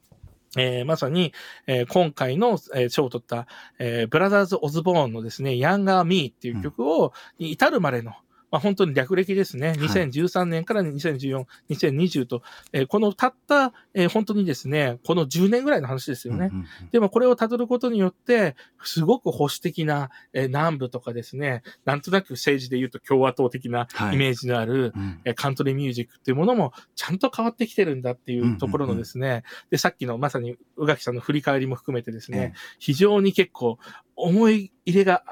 [0.57, 1.33] えーまさに、
[1.67, 3.47] えー今回の、えー賞を取った、
[3.79, 8.13] えーブラザーズ・オズボーンのですね、ヤンガー・ミーっていう曲を、に至るまでの、
[8.51, 9.75] まあ、本当に略歴ですね。
[9.79, 16.51] 2013年から2014、2020と、えーこのたった、えー本当にですね、この10年ぐらいの話ですよね。
[16.53, 24.17] うんうんでもこれを辿ることによって、すごく保守的な、えー南部とかですね、なんとなく政治で言うと共和党的なはい。
[24.17, 25.21] イメージのある、うん。
[25.25, 32.59] えーカントリーミュージックっていうものもちゃんと変わってきてるんだっていうところのですね、で、さっきのまさに宇垣さんの振り返りも含めてですね、え。
[32.79, 33.79] 非常に結構
[34.23, 35.25] 思い入れが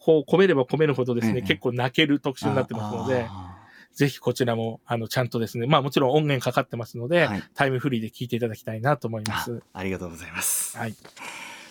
[0.00, 3.56] こう込めれば込めるほどですね、ええ結構泣ける特集になってますので、あ
[3.92, 9.62] ぜひこちらもあのちゃんとですね、まあもちろん音源かかってますので、はいタイムフリーで聴いていただきたいなと思います。
[9.72, 10.94] ありがとうございますはい。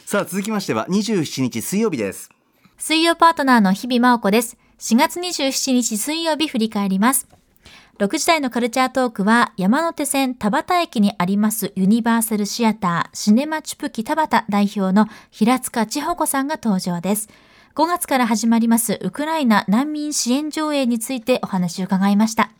[0.06, 2.30] さあ続きましては27日水曜日です
[2.78, 4.58] 水曜パートナーの日々真央子です。
[4.80, 7.28] 4月27日水曜日振り返ります。
[7.98, 17.30] 6時台のカルチャートークは山手線田端駅にありますユニバーサルシアターシネマチュプキ田端代表の平塚千穂子さんが登場です。
[17.74, 22.52] 5月から始まりますウクライナ難民支援上映についてお話を伺いました。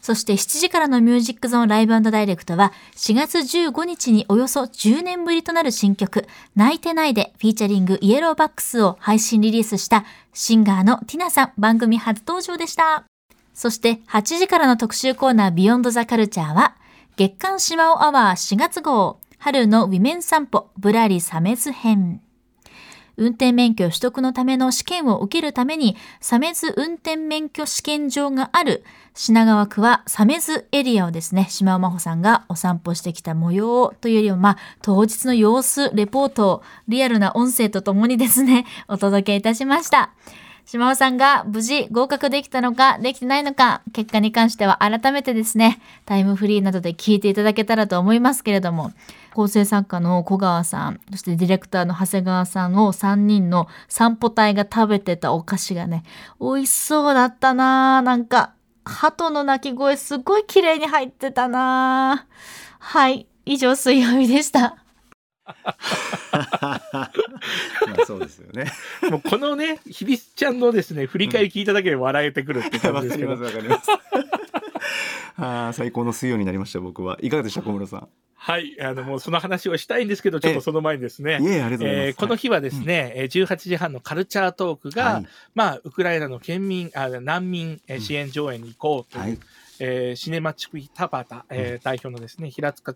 [0.00, 13.17] そして7時からのミュージックゾーンライブダイレクトは4月15日におよそ10年ぶりとなる新曲泣いてないでフィーチャリングイエローバックスを配信リリースしたシンガーのティナさん番組初登場でした。
[13.58, 16.76] そして8時からの特集コーナービヨンドザカルチャーは
[17.16, 22.20] 月刊シマオアワー4月号春のウィメン散歩ぶらりサメズ編。
[23.16, 40.12] 運転免許取得のための試験を受けるために、サメズ運転免許試験場がある品川区はサメズエリアをですね、島尾真帆さんがお散歩してきた模様というよりも、まあ、当日の様子、レポートをリアルな音声とともにですね、お届けいたしました。
[40.70, 48.92] 島尾さんが無事合格できたのかできてないのか結果に関しては改めてですねタイムフリーなどで聞いていただけたらと思いますけれども
[49.32, 56.02] 構成作家の小川さんそしてディレクターの長谷川さんを3人の散歩隊が食べてたお菓子がね
[56.38, 58.52] 美味しそうだったななんか
[58.84, 62.26] 鳩の鳴き声すごい綺麗に入ってたな
[62.78, 64.76] はい以上水曜日でした。
[66.32, 68.70] まあそうですよね。
[69.10, 73.30] もうこのね、ひびちゃんのですね、振り返り聞いただけで笑えてくるって感じですけど。
[73.30, 74.18] わ、かりますわかります。
[75.40, 78.08] ああ最高の水曜になりました僕はいかがでした小室さん？
[78.34, 89.24] はい、あのもうその話をしたいんですけど、ちょっとその前にですね、ええこの日はですね、はい、18時半のカルチャートークが、はい、まあウクライナの県民あ難民支援上映に行こうという。
[89.24, 89.38] うんはい
[89.80, 92.94] えー、シネマチクイタバタ、えー、代表のですね、平塚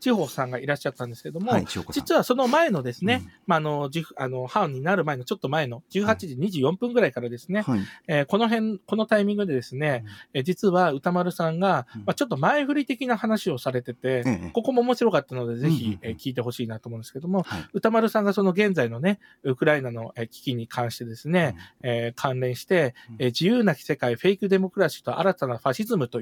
[0.00, 26.21] 千穂さんがいらっしゃったんですけども、はい、実はその前のですね、うん、まあ、あの、じあの、ンになる前のちょっと前の18時24分ぐらいからですね、はい、えー、この辺、このタイミングでですね、うん、え実は歌丸さんが、まあ、ちょっと前振り的な話をされてて、うん、ここも面白かったので、ぜひ、え聞いてほしいなと思うんですけども、はい、歌丸さんがその現在のね、ウクライナの危機に関してですね、え関連して、え自由なき世界、フェイクデモクラシーと新たなファシズムとい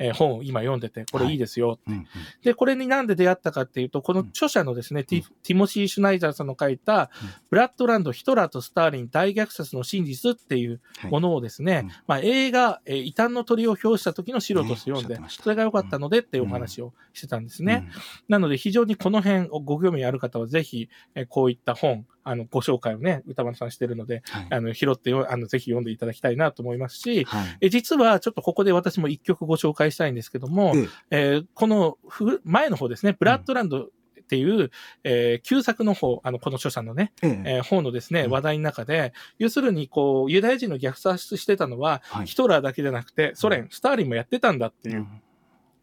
[0.00, 1.78] えー、本を今読んでて、これいいですよ。
[1.78, 1.98] って、はい。
[1.98, 2.06] うんうん、
[2.42, 7.10] で、これになんで出会ったかっていうと、この著者のですね、うん、ティティモシー・シュナイザーさんの書いた、
[7.50, 15.06] ブラッドランド、ヒトラーとスターリン大虐殺の真実っていうものをですね、はいうん、まあ、映画、えー、異端の鳥を表した時の資料として読ん。
[15.06, 17.90] で、ね、それが良かったのでっていうお話をしてたんですね。
[18.26, 30.74] なので、非常にこの辺をご興味ある方は、ぜひ、えー、こういった本、あの、ご紹介をね、歌丸さんしてるので、はい、あの、拾ってあの、ぜひ読んでいただきたいなと思いますし、はい、え実はちょっとここで私も一曲ご紹介したいんですけども、
[31.10, 31.98] えー、この
[32.44, 33.88] 前の方ですね、ブラッドランド、
[34.20, 34.70] っていう、
[35.02, 37.42] えー、旧作の方、あの、この著者のね、ええ。
[37.56, 45.04] えー、方のですね、話題の中で、要するに、こう、ユダヤ人の虐殺してたのは、はい、ヒトラーだけじゃなくて、ソ連、スターリンもやってたんだっていう。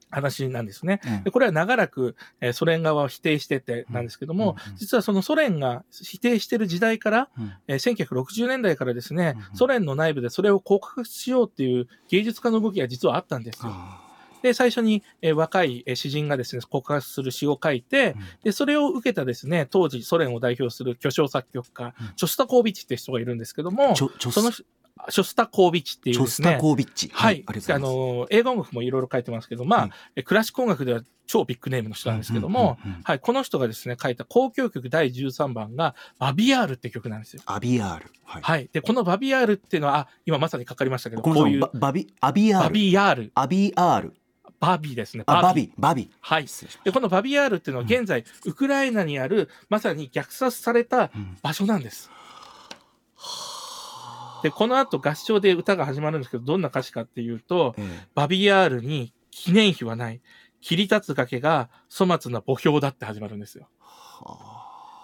[0.09, 1.01] 話なんですね。
[1.23, 13.73] でこれは長らく、えー、ソ連側を否定しててなんですけども、うんうん、実はそのソ連が否定してる時代から、うん、えー、1960年代からですね、うん、ソ連の内部でそれを告白しようっていう芸術家の動きが実はあったんですよ。
[14.41, 24.09] で、最初に、えー、若い、えー、詩人がですね、告白する詩を書いて、で、それを受けたですね、当時ソ連を代表する巨匠作曲家、チョスタコービッチって人がいるんですけども、そ
[24.41, 24.51] の
[25.09, 26.49] ショスタコービッチっていうですね。
[26.49, 27.09] ショスタコービッチ。
[27.13, 27.43] はい。
[27.45, 33.19] はい、あの、映画音楽もいろいろ書いてますけど、まあ、はい、クラシック音楽では超ビッグネームの人なんですけども、はい。
[33.19, 37.43] この人がですね、書いた交響曲第13番が、バビアールって曲なんですよ。
[37.45, 38.05] バビアール。
[38.23, 38.41] はい。
[38.41, 41.69] はい、で、このバビアールっていうのは、あ、今まさにかかりましたけど、こういう。
[41.73, 42.67] バビ、アビアール。
[42.67, 43.31] バビアール。
[43.35, 44.13] アビアール。
[44.59, 45.23] バビですね。
[45.27, 45.71] バビ。
[45.77, 46.09] バビ。
[46.19, 46.47] はい。
[46.83, 51.11] で、このバビアールっていうのは現在、ウクライナにある、まさに虐殺された
[51.43, 52.09] 場所なんです。
[52.11, 53.56] うん
[54.47, 60.21] で、この後合唱で歌が始まるんですけど、どんな歌詞かっていうと、ええ、バビアールに記念碑はない。
[60.61, 63.67] 切り立つ崖が粗末な墓標だって始まるんですよ。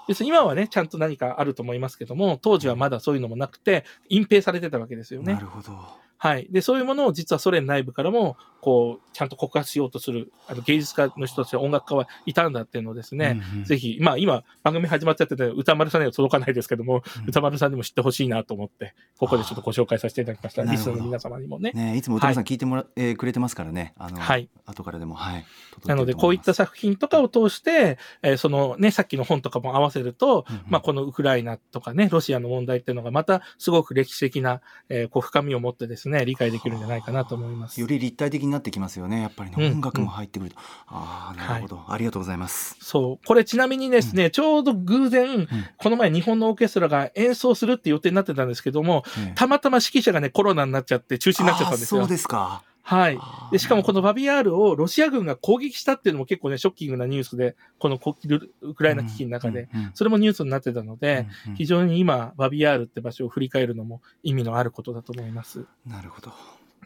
[0.07, 5.33] 要するに今はね、ちゃんと何かあると思いますけども、当時はまだそういうのもなくて、隠蔽されてたわけですよね。
[5.33, 5.77] なるほど。
[6.17, 6.47] はい。
[6.49, 20.63] で、そういうものを実はソ連内部からも、こう、ちゃんと告発しようとする、あの芸術家の人たち、音楽家はいたんだっていうのをですね、うんうん、ぜひ、まあ今、番組始まっちゃってて、歌丸さんには届かないですけども、うん、歌丸さんにも知ってほしいなと思って、ここでちょっとご紹介させていただきました。
[20.63, 21.73] リスナーの皆様にもね。
[21.73, 23.93] ねいつも歌丸さん聞いてもら、はい、えー、くれてますからね。
[23.97, 24.49] あの、はい。
[24.65, 25.45] 後からでも、はい。
[25.85, 37.81] なので、こういった作品とかを通して、えー、そのね、さっきの本とかも合わせると、うんうん、まあこのウクライナとかね、ロシアの問題っていうのがまたすごく歴史的な、えー、こう深みを持ってですね、理解できるんじゃないかなと思います。
[37.81, 39.21] より立体的になってきますよね。
[39.21, 42.77] やっぱりね、うん音楽も入ってくると、ああなるほど、ありがとうございます。
[42.79, 43.27] そう。
[43.27, 52.01] これちなみにですね、ちょうど偶然、この前日本のオーケストラが演奏するって予定になってたんですけども、ええたまたま指揮者がね、コロナになっちゃって中止になっちゃったんですよ。
[52.01, 52.63] そうですか。
[52.85, 53.19] はい。
[53.51, 58.17] で、しかもこのバビアールをロシア軍が攻撃したっていうのも結構ね、ショッキングなニュースで、このこ
[58.61, 59.91] ウクライナ危機の中で、、うんうん。
[59.93, 61.57] それもニュースになってたので、うんうん。
[61.57, 65.65] 非常に今、バビアールって場所を振り返るのも意味のあることだと思います。
[65.87, 66.33] なるほど。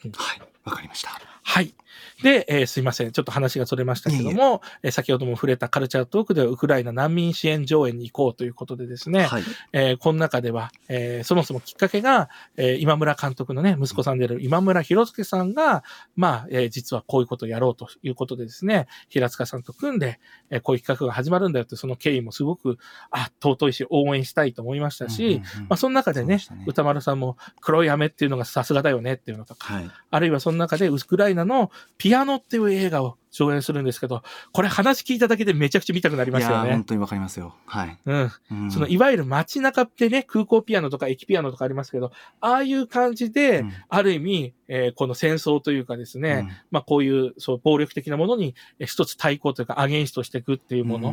[0.05, 0.11] うん。
[0.11, 0.41] はい。
[0.65, 1.73] わかりましたはい。
[2.21, 3.11] で、えーすいません。
[3.11, 9.43] ちょっと話がそれましたけども、えー先ほども触れたカルチャートークではウクライナ難民支援上演に行こうということでですね、はい。
[9.71, 15.83] えーこの中では、えーそもそもきっかけが、えー今村監督のね、息子さんである今村博介さんが、
[16.17, 20.19] まあ、えー実はこういうことをやろうということでですね、平塚さんと組んで、
[20.49, 22.77] えーこういう企画が始まるんだよって、その経緯もすごく、
[23.09, 26.63] あ、尊いし、応援したいと思いましたし、うんうんうんまあ、その中でねでね。
[26.67, 29.89] 歌丸さんも黒い雨っていうのがさすがだよねっていうのとか、はい。
[30.09, 36.71] あるいはその中でウクライナのピアノっていう映画を上演するんですけど、これ話聞いただけでめちゃくちゃ見たくなりいますよね。
[36.71, 37.55] 本当にわかりますよ。
[37.65, 38.31] はい、うん。
[38.51, 38.71] うん。
[38.71, 42.11] そのいわゆる街中でね、空港ピアノとか駅ピアノとかありますけど、
[42.41, 43.73] ああいう感じで、うん。
[43.89, 46.47] ある意味、えーこの戦争というかですね、うん。
[46.71, 51.09] まあこういうそう暴力的なものにえー一つ対抗というかアゲンストしていくっていうもの。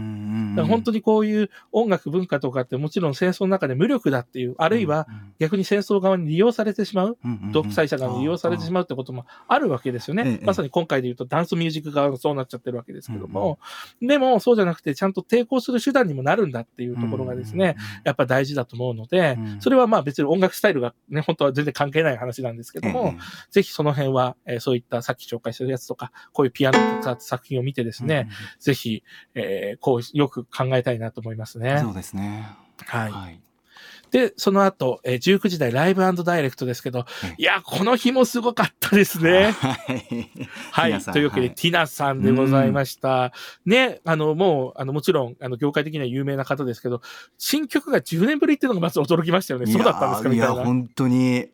[0.66, 5.06] 本当ににこういう音楽文化とかってもちろん戦争の中で無力だっていう、あるいは
[5.38, 7.18] 逆に戦争側に利用されてしまう、
[7.52, 10.22] 独裁者側に利用されてしまうってこともあるわけですよね。
[10.26, 10.46] ええ。
[10.46, 13.58] まさに今回で言うとダンスミュージック側がそうなっちゃってるわけですけども、
[14.00, 19.60] でもそうじゃなくてちゃんと抵抗する手段にもなるんだっていうところがですね、やっぱ大事だと思うので、うん。
[19.60, 23.14] それはまあ別に音楽スタイルがね、本当は全然関係ない話なんですけども、
[23.50, 28.28] ぜひその辺は、えーそういったさっき紹介してるやつとか、こういうピアノとか作品を見てですね、
[28.58, 29.02] ぜひ、
[29.34, 31.78] えーこうよく考えたいなと思いますね。
[31.80, 32.48] そうですね。
[32.86, 33.10] はい。
[33.10, 33.40] はい
[34.14, 39.50] で、その後、えー19時台ライブダイレクトですけどええ、いや、この日もすごかったですね。
[39.50, 40.30] はい
[40.70, 41.00] はい。
[41.00, 43.32] というわけで、はいティナさんでございました。
[43.66, 47.02] ね、あの、もう、あの、もちろん、あの、業界的には有名な方ですけど、
[47.38, 49.66] 新曲が10年ぶりっていうのがまず驚きましたよね。
[49.66, 50.54] そうだったんですかみたいな。
[50.54, 51.48] いや本当に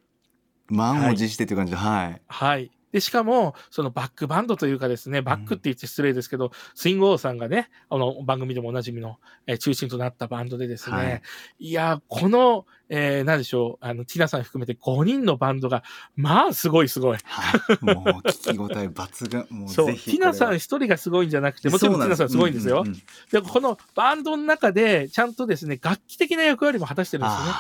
[0.69, 2.71] 満を持してという感じではいはい。
[2.93, 11.23] で、しかも、そのバックバンドというかですね、バックって言って失礼ですけど、スイングオーさんがね、あの、番組でもおなじみの、えー中心となったバンドでですね、はい。
[11.59, 15.85] い、やー、この、えー、なんでしょう、あの、ティナさん含めて5人のバンドが、
[16.17, 17.19] まあ、すごいすごい。
[17.23, 17.85] はい。
[17.85, 19.47] もう聞き応え抜群。
[19.51, 22.83] もうそう、ティナさん一人がすごいんじゃなくて、もちろんティナさんすごいんですよ。
[22.85, 22.93] うううん
[23.31, 27.53] で、このバンドの中で、ちゃんとですね、楽器的な役割も果たしてるんですよね。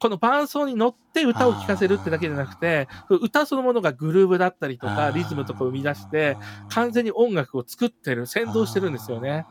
[0.00, 6.36] あこの伴奏に乗って歌を聴かせるってだけじゃなくて、歌そのものがグルーブだったりとーか、リズムとかを生み出して、
[6.70, 9.46] 完全に音楽を作ってる、先導してるんですよね。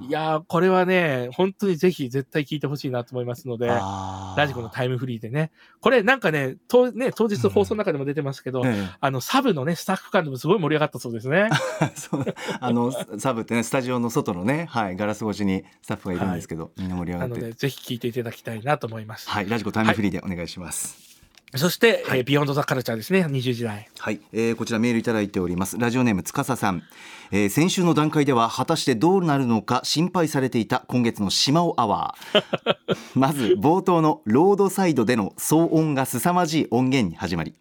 [0.00, 5.52] いやー、これはね、本当にぜひ絶対聴いてほしいなと思いますので、ラジコのタイムフリーでね。
[5.80, 11.48] これなんかね、とね当日放送の中でも出てますけど、えあの、サブのね、スタッフ間でもすごい盛り上がったそうですね。
[12.60, 17.34] あのサブってねスタジオの外のねはいガラス越しにスタッフがいるんですけど、みんな盛り上がって。
[17.34, 19.28] なので、ぜひ聴いていただきたいなと思います。
[19.28, 21.11] はいラジコタイムフリーでお願いします
[21.56, 23.88] そして、えービヨンドザカルチャーですね、20時代。
[23.98, 25.78] はい、えーこちらメールいただいております。
[25.78, 26.82] ラジオネームつかささん、
[27.30, 32.98] えー先週の段階では果たしてどうなるのか心配されていた今月の島尾アワー。
[33.14, 37.54] まず冒頭のロードサイドでの騒音が凄まじい音源に始まり。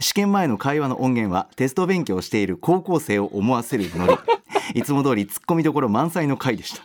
[0.00, 4.14] 試験前の会話の音源はテスト勉強をしている高校生を思わせるノリ
[4.74, 6.82] いつも通りツッコミどころ満載の回でした。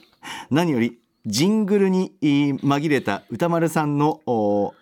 [0.50, 4.74] 何よりジングルにえー紛れた歌丸さんのお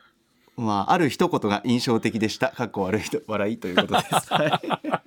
[0.58, 2.50] まあ、ある一言が印象的でした。
[2.50, 4.06] かっこ悪いと笑いということです。
[4.34, 5.06] はい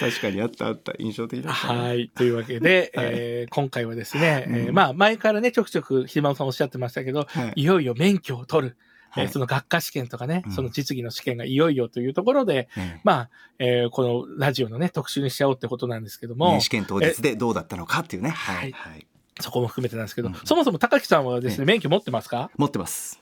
[0.00, 1.72] 確かにあったあった印象的だった。
[1.72, 2.10] はい。
[2.14, 8.76] というわけで、 えー今回はですね、えーうんまあ、前からね、ちょくちょく、ひまおさんおっしゃってましたけど、はいいよいよ免許を取る。
[9.10, 13.30] はいえーその学科試験とかね、うんその実技の試験がいよいよというところで、えまあ、
[13.60, 18.30] えーこのラジオのね、特集にしちゃおうってことなんですけどえも、ね試験当日でどうだったのかっていうね。
[18.30, 19.06] ははいい、はい、
[19.40, 22.50] そこも含めてなんですけど、うんそもそも高木さんはですね、免許持ってますか？
[22.56, 23.21] 持ってます。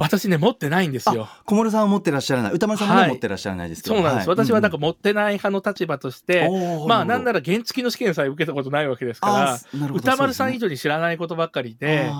[0.00, 1.28] 私ね、持ってないんですよ。
[1.44, 2.52] 小室さんは持ってらっしゃらない。
[2.52, 3.96] 歌丸さんも持ってらっしゃらないですけど。
[3.96, 4.28] そうなんです。
[4.28, 6.48] 私はなんかも持ってない派の立場として、
[6.86, 9.28] まあなんならら原付の試験さえ受けたことないわけですか
[9.72, 12.10] ら、歌丸さん以上に知らないことばっかりで、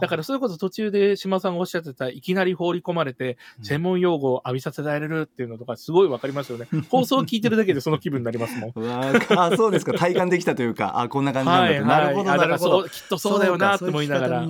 [0.00, 6.66] だからそれこそ途中で島さんがおっしゃってた、いきなり放り込まれて、専門用語を浴びさせられるっていうのとか、すごいわかりますよね。
[6.88, 8.72] 放送を聞いてるだけでその気分になりますもん。
[9.38, 14.46] あそうですか体感できたというかあこんな感じなんだと、はいなるほどなるほどきっとそうだよなって思いながら。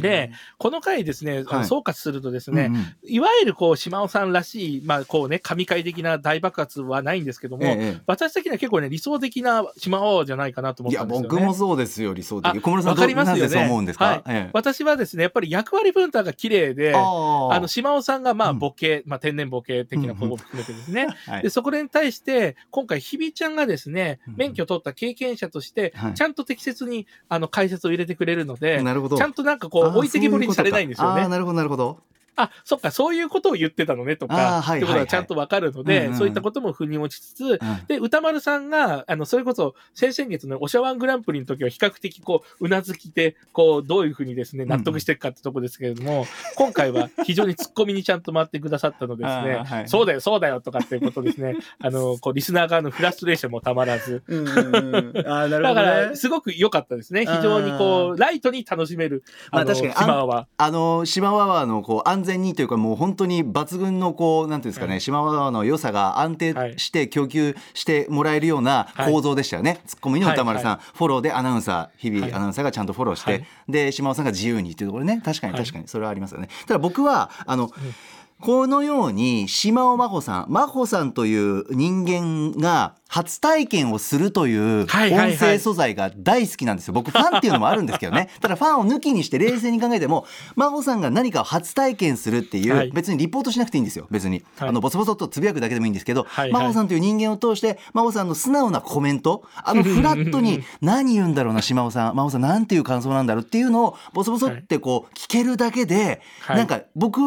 [0.00, 1.68] で、この回ですね、あのはい。
[1.68, 2.84] 総括するとですね、うんうん。
[3.04, 11.28] いわゆるこう、島尾さんらしい、まあこうね、神回的な大爆発はないんですけども、ええ私的には結構ね、理想的な島尾じゃないかなと思っいやたんですよね。
[11.28, 13.64] 僕もそうですよ理想あ的小室さんわかりますよね。
[13.64, 14.22] 思うんですか、はい。
[14.26, 14.50] ええ。
[14.52, 16.98] 私はですね、やっぱり役割分担が綺麗で、あ
[17.52, 18.58] あの、島尾さんがまあうん。
[18.58, 21.42] ボケ、まあ天然ボケ的なことを含めてですね、はい。
[21.42, 29.16] で、そこに対して、今回、ひびちゃんがですねうん、免許を取った経験者としてはい、ちゃんと適切に、あの、解説を入れてくれるので、なるほど。
[29.16, 31.27] ちゃんとなんかこう、置いてきぼりにされないんですよね。
[31.28, 32.02] なるほどなるほど。
[32.42, 36.14] あ、そっか、そういうことを言ってたのねとか、はいってことはちゃんとわかるのうんでう、ん。
[36.14, 37.58] そういったことも腑に落ちつつ、うん。
[37.86, 46.26] で、歌丸さんが、あの、それこそ、先々月のおしゃワングランプリの時は比較的、こう、うなずきで、こう、どういうふうにですね、納得していくかってとこですけれども、
[46.56, 49.88] 今回は非常に突っ込みにちゃんと回ってくださったのでですね、はい。
[49.88, 55.12] そうだよ、そうだよとかっていうことですね、 あの、こう、リスナー側のフラストレーションもたまらず、うんうんうん。
[55.26, 55.84] あーなるだかほどね。
[56.10, 57.26] ら、すごく良かったですね。
[57.26, 60.46] 非常にこう、ライトに楽しめる、あの、まあ確かに島は。
[60.56, 65.00] あの島ワワのこう安全にというかもう本当に抜群のこうなんていうんですかね、はい。
[65.00, 69.12] 島ワワの良さが安定して供給してもらえるようなはい。
[69.12, 72.32] 構造でしたよね、ツッコミの歌丸さん、はフォローでアナウンサー日々はい。
[72.34, 73.46] アナウンサーがちゃんとフォローして、はい。
[73.68, 75.20] で島尾さんが自由にっていうところね。
[75.24, 75.62] 確かにはい。
[75.62, 75.88] 確かに。
[75.88, 77.70] それはありますよね、ただ僕はあの、
[78.40, 84.88] このように島尾真帆さん真帆さんという人間が初体験をするという音
[85.38, 86.94] 声素材が大好きなんですよ。
[86.94, 88.28] 僕ファンっていうのもあるんですけどね。
[88.40, 90.26] ただファンを抜きにして冷静に考えても、
[90.56, 94.06] 真帆さんが何かを初体験するっていう、はい別にリポートしなくていいんですよ。
[94.10, 94.42] 別に。
[94.56, 102.16] はいあの、ボソボソっとつぶやくだけでもいいんですけど、はいはい真帆さんという人間を通して、真帆さんの素直なコメント、あのフラットに何言うんだろうな、島尾さん。
[102.16, 107.20] 真帆さんなんていう感想なんだろうっていうのを、ボソボソってこう、聞けるだけで、はいなんか僕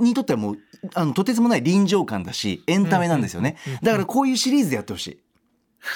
[0.00, 0.55] にとってはもう、
[0.94, 3.56] あの、とてつもない臨場感だし、エンタメなんですよね。
[3.82, 5.18] だからこういうシリーズでやってほしい。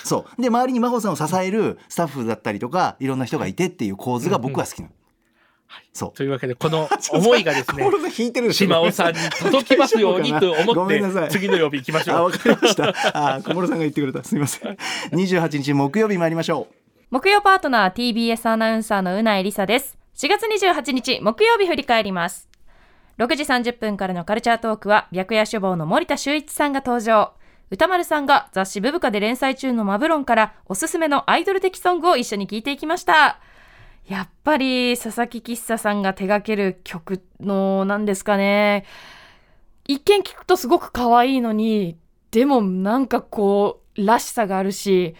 [0.05, 0.43] そう。
[0.43, 4.95] で、周りに真帆さんを支えるスタッフだったりとか、いろんな人がいてっていう構図が僕は好きなの。
[5.93, 6.13] そう。
[6.17, 12.31] というわけで、この 思いがですね、心が引いてるでしょ島尾さんに届きますようにと思っごめんなさいて、次の曜日行きましあ、ょう。
[12.31, 12.95] わかりました。
[13.37, 14.23] あ、小室さんが言ってくれた。
[14.25, 14.77] すみません。
[15.13, 16.75] 28日木曜日参りましょう。
[17.11, 19.97] 木曜パートナー TBS アナウンサーのうないりさです。
[20.17, 22.50] 4月28日木曜日振り返ります。
[23.21, 27.35] 6時30分からのカルチャートークは白夜書房の森田修一さんが登場。
[27.71, 33.39] 歌丸さんが雑誌ブブカで連載中のマブロンからおすすめのアイドル的ソングを一緒に聴いていきました。
[34.09, 38.87] やっぱり佐々木喫茶さんが手掛ける曲のなんですかね。
[39.87, 41.99] 一見聞くとすごく可愛いのに、
[42.31, 45.14] でもなんかこう、らしさがあるし、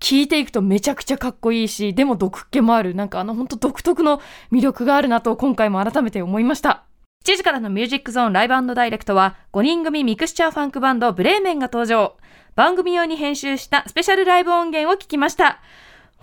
[0.00, 2.94] 聞いていくとめちゃくちゃかっこいいし、でも毒気もある。
[2.94, 4.20] なんかあの本当独特の
[4.50, 6.84] 魅力があるなと今回も改めて思いました。
[7.24, 12.16] 7時からのミュージックゾーン Live & Direct は5人組ミクスチャーファンクバンド BREIMEN が登場。
[12.56, 15.60] 番組用に編集したスペシャルライブ音源を聞きました。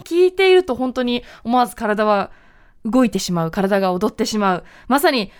[0.04, 2.32] 聞いていると本当に思わず体は
[2.84, 3.52] 動いてしまう。
[3.52, 4.66] 体が踊ってしまう。
[4.89, 5.32] まさに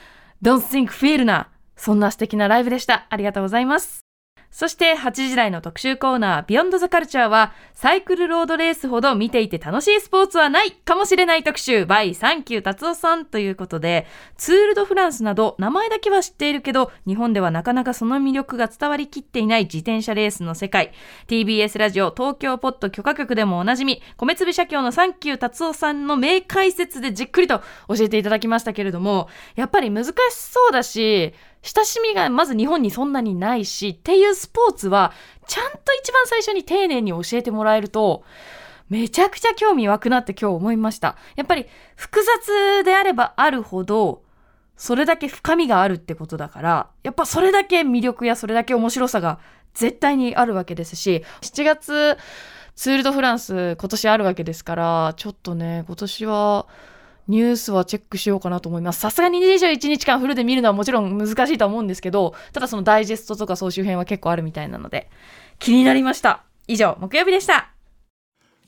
[0.42, 3.06] Don't think feel な、そんな素敵なライブでした。
[3.10, 4.09] ありがとうございます。
[4.52, 20.94] そして8時台の特集コーナー、 Beyond the Culture は、サイクルロードレースほど見ていて楽しいスポーツはないかもしれない特集、by サンキュータツオさんということで、ツールドフランスなど名前だけは知っているけど、日本ではなかなかその魅力が伝わりきっていない自転車レースの世界。
[21.28, 35.12] TBS ラジオ東京ポッド許可局でもおなじみ、米粒社協のサンキュー達夫さんの名解説でじっくりと教えていただきましたけれども、やっぱり難しそうだし、親しみがまず日本にそんなにないしっていうスポーツは
[35.48, 38.24] ちゃんと一番最初に丁寧に教えてもらえると
[38.90, 41.16] めちゃくちゃ興味湧くなって今日思いました。
[41.36, 44.24] やっぱり複雑であればあるほど
[44.78, 49.40] それだけ深みがあるってことだからやっぱそれだけ魅力やそれだけ面白さが
[49.74, 52.18] 絶対にあるわけですし7月
[52.76, 56.66] ツール・ド・フランス今年あるわけですからちょっとね今年は
[57.30, 59.00] ニュースはチェックしようかなと思います。
[59.00, 65.10] さすがに21日間フルで見るのはもちろん難しいとは思うんですけど、ただそのダイジェストとか総集編は結構あるみたいなので、
[65.60, 66.44] 気になりました。
[66.68, 67.79] 以上、木曜日でした。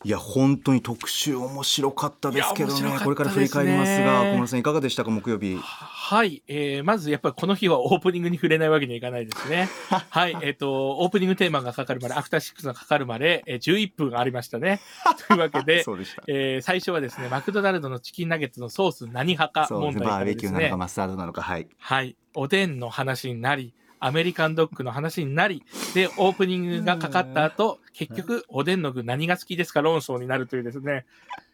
[0.04, 2.92] いや本当に特集面白かったですけどね。
[2.92, 3.00] ね。
[3.04, 5.58] これから振り返りますが小室さんいかがでしたか木曜日？
[5.62, 9.70] はい、えー、まずやっぱりこの日はオープニングに触れないわけにはいかないですね。
[10.10, 14.82] はい、えっ、と、オープニングテーマがかかるまで、アフターシックスがかかるまで、えー、11分ありましたね。
[15.28, 15.96] というわけで、 そ
[16.28, 20.02] えー最初はですね、マクドナルドのチキンナゲッツのソース何派かそうですね。
[20.02, 21.68] 問題からバーベキューなのかマスタードなのかはい。
[21.78, 29.82] はい、おでんの話になり、アメリカンドッグの話になり、で、オープニングがかかった後、結局、おでんの具何が好きですか？
[29.82, 31.06] 論争になるというですね、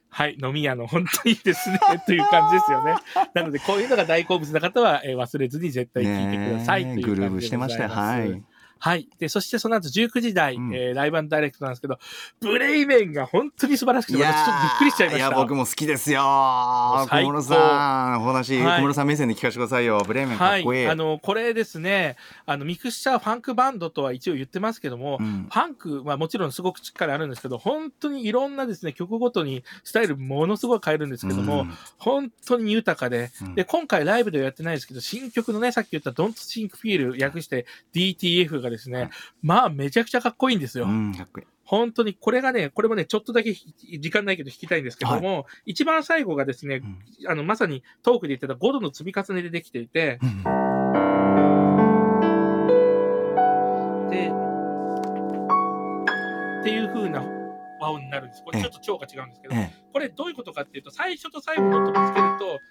[0.10, 2.95] はい、飲み屋の本当にいいですね、 という感じですよね。
[3.34, 7.22] なので、こういうのが大好物な方は、えー忘れずに絶対聞いてください、という感じでございます。
[7.22, 7.89] グルーブしてましたよ。
[7.89, 8.43] はい
[8.80, 9.08] はい。
[9.20, 10.76] で、そしてその後19時台、うん。
[10.76, 12.00] えーライブダイレクトなんですけど、
[12.40, 15.28] ブレイメンが本当に素晴らしくて、私ちょっとびっくりしちゃいました。
[15.28, 16.22] いや僕も好きですよ。
[16.22, 18.80] 小室さんお話、はい。
[18.80, 20.02] 小室さん目線で聞かせてくださいよ。
[20.06, 20.62] ブレーメンかはい。
[20.62, 25.48] っこいい、あの、これですね、あの、ミクスチャーファンクバンドとは一応言ってますけども、うん。
[25.52, 31.74] ファンクはもちろんすごくしっかりあるんですけど、本当にいろんなですね、曲ごとにスタイルものすごい変えるんですけども、うん。
[31.98, 33.56] 本当に豊かで、うん。
[33.56, 39.09] で、今回ライブではやってないですけど、新曲のね、さっき言った Don't Think Feel 訳して DTF がですね、
[39.41, 40.86] まあめちゃくちゃかっこいいんですよ。
[40.86, 41.47] うんかっこいい。
[41.68, 47.30] 本当に、これがね、これもね、ちょっとだけひ時間ないけど弾きたいんですけども、一番最後がですね、うん。
[47.30, 50.43] あの、まさにトークで言ってた5度の積み重ねでできていて、うん
[54.09, 54.32] で、
[56.61, 57.22] っていう風な
[57.82, 58.43] 和音になるんです。
[58.43, 59.74] これちょっと調が違うんですけど、え。
[59.91, 62.61] これどういうことかっていうと、最初と最後の音ぶつけると、普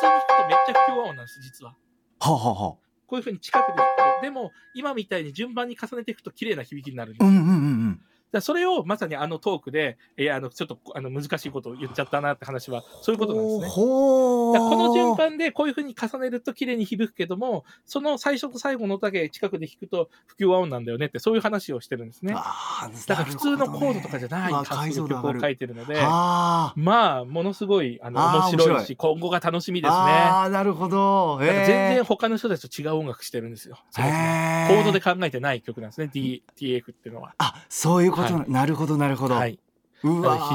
[0.00, 1.76] 通に弾くとめっちゃ不協和音なんです、実は。
[2.18, 2.76] はあ、はあはあ、
[3.12, 4.22] こういうふうに近くで弾くと。
[4.22, 7.28] でも、今みたいに順番に重ねていくと綺麗な響きになるんです。
[7.28, 7.56] うんうんうんう
[7.90, 8.00] ん
[8.32, 13.68] だそれをまさにあのトークで、えーあのちょっとあの難しいことを言っちゃったなって話は、そういうことなんですね。
[13.74, 22.34] この順番でこういう風に重ねると綺麗に響くけども、その最初と最後の音だけ近くで弾くと不協和音なんだよねって、そういう話をしてるんですね。
[22.36, 29.96] あーだから普通のコードとかじゃないわ感じの曲を書いてるので、あーまあ、ものすごいあのあー面白いし、今後が楽しみですね。
[29.98, 33.78] あーなるほど、だから全然へ他の人たちと違う音楽してるんですよ。
[33.94, 37.34] コードで考えてない曲なんですね、D、TF っていうのは。
[37.38, 39.58] あそういうことな、はなるほどなるほど、はい。
[40.02, 40.08] 非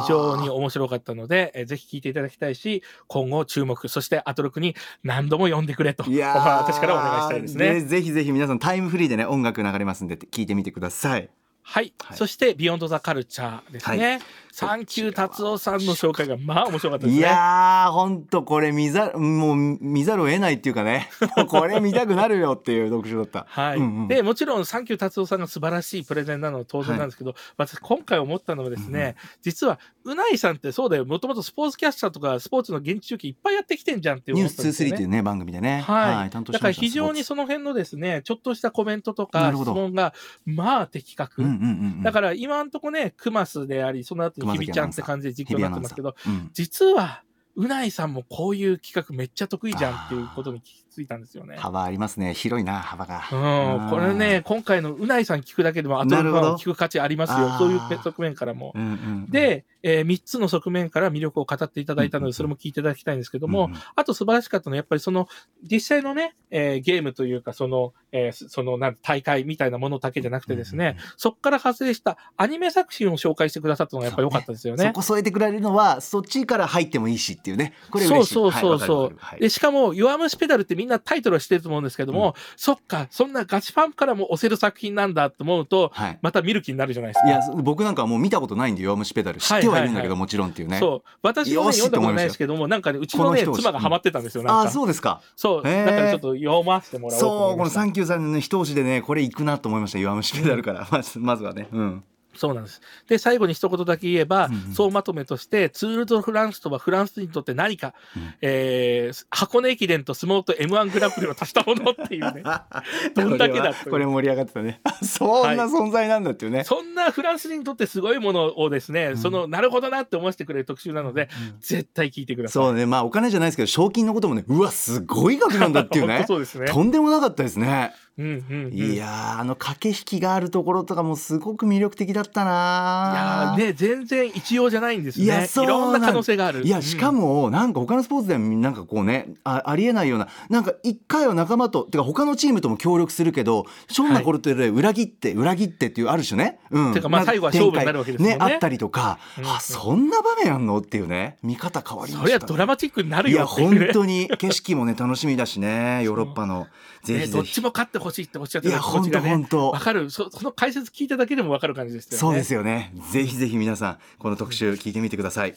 [0.07, 7.81] 常に面白かったので、えーぜひ聴いていただきたいし、今後注目、そしてアトロクに何度も読んでくれと、いやー私からお願いしたいですね。
[7.81, 11.29] ぜひぜひ皆さんタイムフリーでね音楽流れますんで聞いてみてください
[11.63, 11.93] はい。
[12.01, 14.19] はいそして、ビヨンドザカルチャーですね。
[14.57, 17.27] サンキュー達夫さんの紹介が、まあ面白かったですいね。
[17.27, 21.11] やーほんとこれ見ざもう見ざるを得ないっていうかね。
[21.47, 23.45] これ見たくなるよっていう読書だった。
[23.47, 24.07] はい、うんうん。
[24.07, 31.05] でもちろんサンキュー達夫さんが素晴らしいプレゼンなのは当然なんですけど、私今回思ったのはですね、実はうないさんってそうだよ。
[31.05, 35.17] もともとスポーツキャスターとかスポーツの現地中継いっぱいやってきてんじゃんって思ニュースったんですよ23っていうね。
[35.17, 35.81] ね番組でね。
[35.85, 36.93] はい、担当だからしてました。
[36.93, 40.15] 非常にその辺のですねちょっとしたコメントとか質問が
[40.47, 41.65] まあ的確、うんうんうんう
[41.99, 42.01] ん。
[42.01, 46.49] だから今んとこねクマスでありその後にひびちゃんって感じで実況になってますけどうん。
[46.53, 47.23] 実は
[47.55, 50.61] うないさんもこういう企画めっちゃ得意じゃんっていうことに
[50.97, 51.57] 気づいたんですよね。
[51.57, 52.33] 幅ありますね。
[52.33, 53.27] 広いな幅が。
[53.31, 56.55] うん、これね、今回のうないさん聞くだけでも、あとなるほど。
[56.55, 57.55] 聞く価値ありますよ。
[57.57, 58.71] そういう側面からも。
[58.75, 58.93] うんうんう
[59.27, 59.29] ん。
[59.29, 63.79] で、え3つの側面から魅力を語っていただいたので、それも聞いていただきたいんですけども、うんうん。
[63.95, 65.27] あと素晴らしかったのは、やっぱりその、
[65.63, 74.87] 実際のね、えーゲームというか、その、えーその、なん大会みたいなものだけじゃなくてですね、そこから発生したアニメ作品を紹介してくださったのがやっぱり良かったですよね。
[74.87, 77.73] そこ添えてくれるのはそっちから入ってもいいしっていうね。
[77.91, 78.33] これそう嬉しい。
[78.33, 79.01] そうそうそう。
[79.01, 79.41] はいわかるわかる。
[79.41, 87.27] で、しかも、弱虫ペダルってみんなタイトルはしてると思うんですけども、そっか、そんなガチファンからも押せる作品なんだと思うと、はい、はいまた見る気になるじゃないですか。
[87.27, 90.79] いや僕なんかはもう見たことないんで弱虫ペダル知ってはいるんだけど、もちろんっていうね。
[90.79, 91.09] そう。
[91.21, 94.59] 私もね、読んだことないですけども、なんかね、うちのね、妻がハマってたんですよ、なんか。
[94.61, 95.21] ああそうですか。
[95.35, 95.63] そう。
[95.63, 97.69] だからちょっと読ませてもらおうとそうこの。
[97.69, 100.87] サンキューさんの一押しでねこれ行くなと思いました弱虫ペダルから。
[100.91, 101.67] まずまずはね。
[101.71, 102.03] うん
[102.37, 102.81] そうなんです。
[103.07, 104.73] で、最後に一言だけ言えば、うんうん。
[104.73, 108.33] 総まとめとして、ツール・ド・フランスとはフランスにとって何か、うん。
[108.41, 112.43] えー箱根駅伝と相撲と M1 グランプリを足したものっていうね。
[113.15, 114.81] どんだけだこれ盛り上がってたね。
[115.03, 119.17] そんな存在なんだっていうね、そんなフランス人にとってすごいものをですね、ん。
[119.17, 121.29] その、なるほどなって思わせてくれる特集なので、
[121.59, 122.63] 絶対聞いてください。
[122.63, 122.85] そうね。
[122.85, 126.67] まあお金じゃないですけど賞金のこともねうわすごい額なんだっていう 本ね当そうですね。
[126.67, 128.73] とんでもなかったですねうんうんうん。
[128.73, 135.25] いやーあの駆け引きがあるところとかもすごく魅力的だったいやね、全然一様じゃないんですね。
[135.25, 136.65] いやそうろんな可能性がある。
[136.65, 148.37] いやしかもなんか他のスポーツではなんかこうねあありえないようななんか一回は仲間とてか他のチームとも協力するけどひょんなことで裏切って裏切ってっていうある種ね、うん、てかまあ最後は勝負になるわけですもんね。
[148.37, 151.37] ねあったりとか、うんあそんな場面あんのっていうね。
[151.43, 153.79] 見方変わりました、そりゃドラマチックになるいやよっていうね。
[153.85, 156.67] 本当に景色もね楽しみだしね ヨーロッパの。
[157.03, 157.31] ぜねひぜひ。
[157.33, 160.09] どっちも勝ってほしいっておっしゃってた本当本当わかる。
[160.09, 162.17] そその解説聞いただけでもわかる感じですよね。
[162.17, 162.93] そうですよね。
[163.11, 165.55] ぜひぜひ皆さん、この特集聞いてみてください。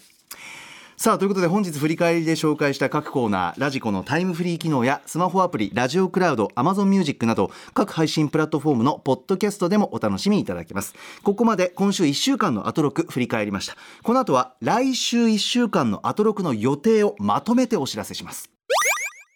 [1.01, 10.95] さあということで本日振り返りで紹介した各コーナーラジコのタイムフリー機能やスマホアプリラジオクラウド Amazon ミュージックなど各配信プラットフォームのポッドキャストでもお楽しみいただけます。
[11.23, 13.77] ここまで今週1週間のアトロク振り返りました。
[14.03, 18.51] この後は来週1週間のアトロクの予定をまとめてお知らせします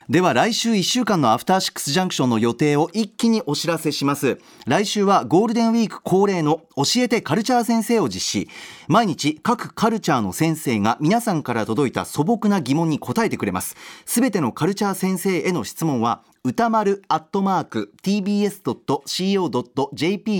[0.08, 4.38] では来週1週間のアフターシックスジャンクションの予定を一気にお知らせします。
[4.66, 8.48] 来週はゴールデンウィーク恒例の教えてカルチャー先生を実施。
[8.86, 13.76] 毎日各カルチャーの先生が皆さんから届いた素朴な疑問に答えてくれます。
[14.04, 18.82] すべてのカルチャー先生への質問は歌丸アットマーク tbs.co.jp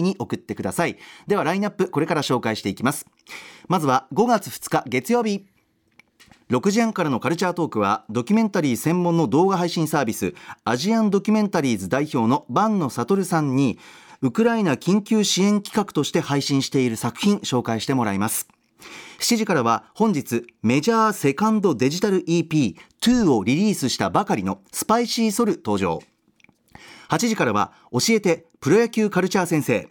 [0.03, 0.99] に送ってください。
[1.27, 3.07] ではラインナップこれから紹介していきます。
[3.69, 5.54] まずは5月2日月曜日。
[6.51, 13.79] 6時半からのカルチャートークはドキュメンタリー専門の動画配信サービスアジアンドキュメンタリーズ代表の坂野悟さんに
[14.21, 18.49] ウクライナ緊急支援企画として配信している作品紹介してもらいます。
[19.19, 26.01] 7時からは本日メジャーセカンドデジタル EP2 をリリースしたばかりのスパイシーソル登場。
[27.09, 29.89] 8時からは教えてプロ野球カルチャー先生。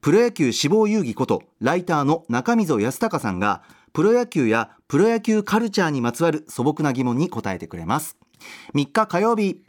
[0.00, 3.62] プロ野球志望遊戯ことライターの中溝康隆さんが
[3.92, 8.16] プロ野球やプロ野球カルチャーにまつわる素朴な疑問に答えてくれます。
[8.76, 9.60] 3日火曜日。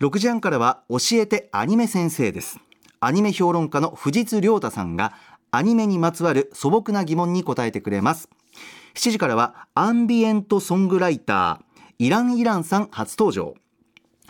[0.00, 2.58] 6時半からは教えてアニメ先生です。
[2.98, 5.12] アニメ評論家の藤津亮太さんが
[5.50, 8.30] アニメにまつわる素朴な疑問に答えてくれます。
[8.94, 11.94] 7時からはアンビエントソングライター。
[11.98, 13.54] イランイランさん初登場。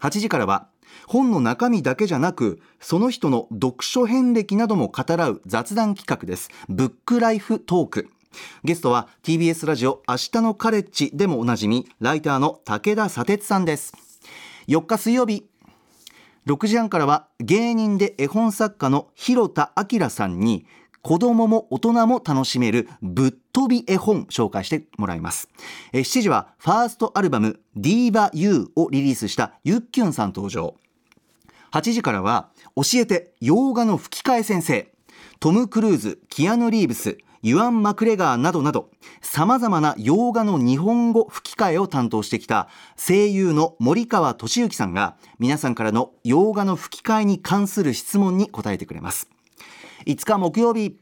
[0.00, 0.66] 8時からは
[1.06, 6.50] 本の中身だけじゃなくその人の読書遍歴なども語らう雑談企画です。
[6.68, 8.10] ブックライフトーク。
[8.64, 13.92] ゲストは TBS ラジオ明日のカレッジでもおなじみライターの武田砂鉄さんです。
[14.68, 15.48] 4日水曜日
[16.46, 20.66] 6時半からは芸人で絵本作家の広田明さんに
[21.02, 25.48] 子供も大人も楽しめるぶっ飛び絵本紹介してもらいます。
[25.92, 30.74] え7時はファーストアルバム Diva U をリリースしたゆっきゅんさん登場。
[31.72, 34.92] 8時からは教えて洋画の吹き替え先生。
[35.40, 49.28] トム・クルーズキアヌ・リーブスユアン・マクレガーなどなど様々な洋画の日本語吹き替えを担当してきた声優の森川俊之さんが皆さんからの洋画の吹き替えに関する質問に答えてくれます。
[50.06, 50.98] 5日木曜日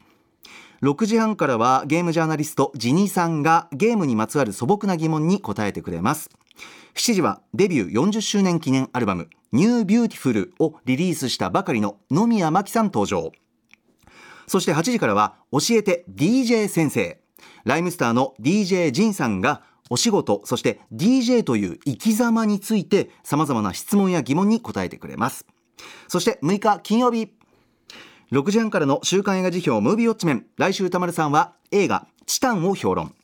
[0.82, 6.30] 6時半からはゲームジャーナリストジニさんがゲームにまつわる素朴な疑問に答えてくれます。
[6.94, 13.32] 7時はデビュー40周年記念アルバム New Beautiful をリリースしたばかりの野宮真貴さん登場。
[14.46, 17.20] そして8時からは教えて DJ 先生。
[17.64, 25.46] ライムスターの DJ ジンさんがお仕事そして DJ という生き様について様々な質問や疑問に答えてくれます。
[26.08, 27.32] そして6日金曜日。
[28.32, 30.46] 6時半からの週刊映画時評 Movie Watchmen。
[30.56, 33.14] 来週宇多丸さんは映画チタンを評論、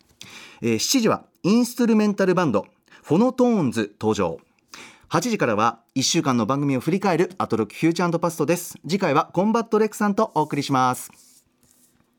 [0.61, 2.67] えー、7時はインストゥルメンタルバンド
[3.03, 4.39] フォノトーンズ登場。
[5.13, 8.79] 8時からは1週間の番組を振り返るアトロックフューチャーパストです。
[8.89, 11.45] 次回はコンバット REC さんとお送りします。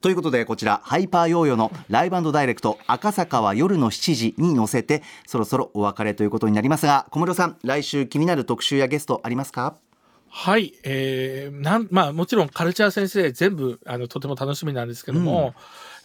[0.01, 9.73] ということでこちらハイパーヨーヨーの Live & Direct 赤坂は夜の7時に乗せてそろそろお別れということになりますが小室さん来週気になる特集やゲストありますか？
[10.29, 15.53] はい、えー、なんまあもちろんカルチャー先生全部あのとても楽しみなんですけども、うん、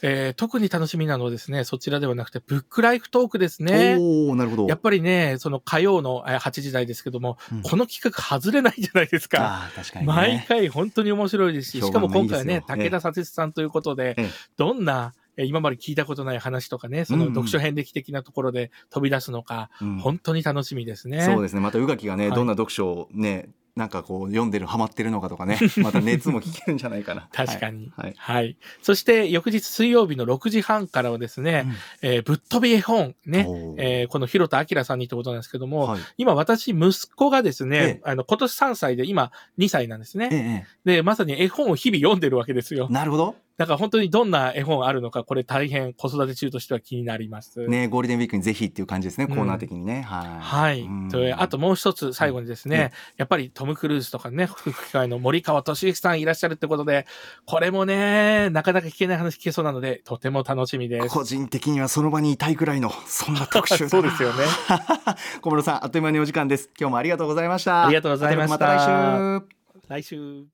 [0.03, 3.97] えー、特に楽しみなのはですねそちらではなくてブックライフトークですね。
[3.99, 4.67] おなるほど。
[4.67, 9.65] やっぱりねその火曜の8時台ですけども、うん、この企画外れないじゃないですか。
[9.67, 21.23] あ確かに、ね、毎回本当に面白いですししかも今回ね武田佐哲さんということで、ええ、どんな今まで聞いたことない話とかね、その読書遍歴的なところで飛び出すのか、うんうん、本当に楽しみですね。
[21.23, 21.61] そうですね。
[21.61, 25.57] また宇垣がね、はい、どんな読書をね、なんかこう読んでるハマってるのかとかね。
[25.79, 27.29] また熱も聞けるんじゃないかな。
[27.33, 31.65] 確かに、はい、はい、そして翌日水曜日の6時半からはですね、
[32.03, 33.47] うん、えー、ぶっ飛び絵本ね、
[33.79, 42.89] えー、この広田明さんにってことなんですけども、はい、今私息子がですね、ええ、あの今年3歳で今2歳なんですね、え、でまさに絵本を日々読んでるわけですよ。
[42.91, 47.67] なるほどだから本当にどんな絵本あるのか、これ大変子育て中としては気になります。
[47.67, 50.03] ね、ゴールデンウィークにぜひっていう感じですね、うん、コーナー的にね。
[50.03, 50.41] はい。
[50.41, 51.33] はい。
[51.33, 57.05] あともう一つ最後にですね、うん、やっぱりトム・クルーズとかね、吹き替えの森川俊之さんいらっしゃるってことで、
[57.47, 61.09] これもね、なかなか聞けない話聞けそうなので、とても楽しみです。
[61.09, 64.45] 個人的にはその場にいたいくらいの、そんな特集 そうですよね。
[65.43, 66.71] 小室さん、あっという間にお時間です。
[66.79, 67.87] 今日もありがとうございました。
[67.87, 68.57] ありがとうございました。
[68.57, 69.43] また
[69.89, 70.47] 来週。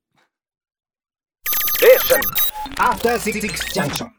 [1.75, 2.44] 来週。
[2.77, 4.11] After Six Junction.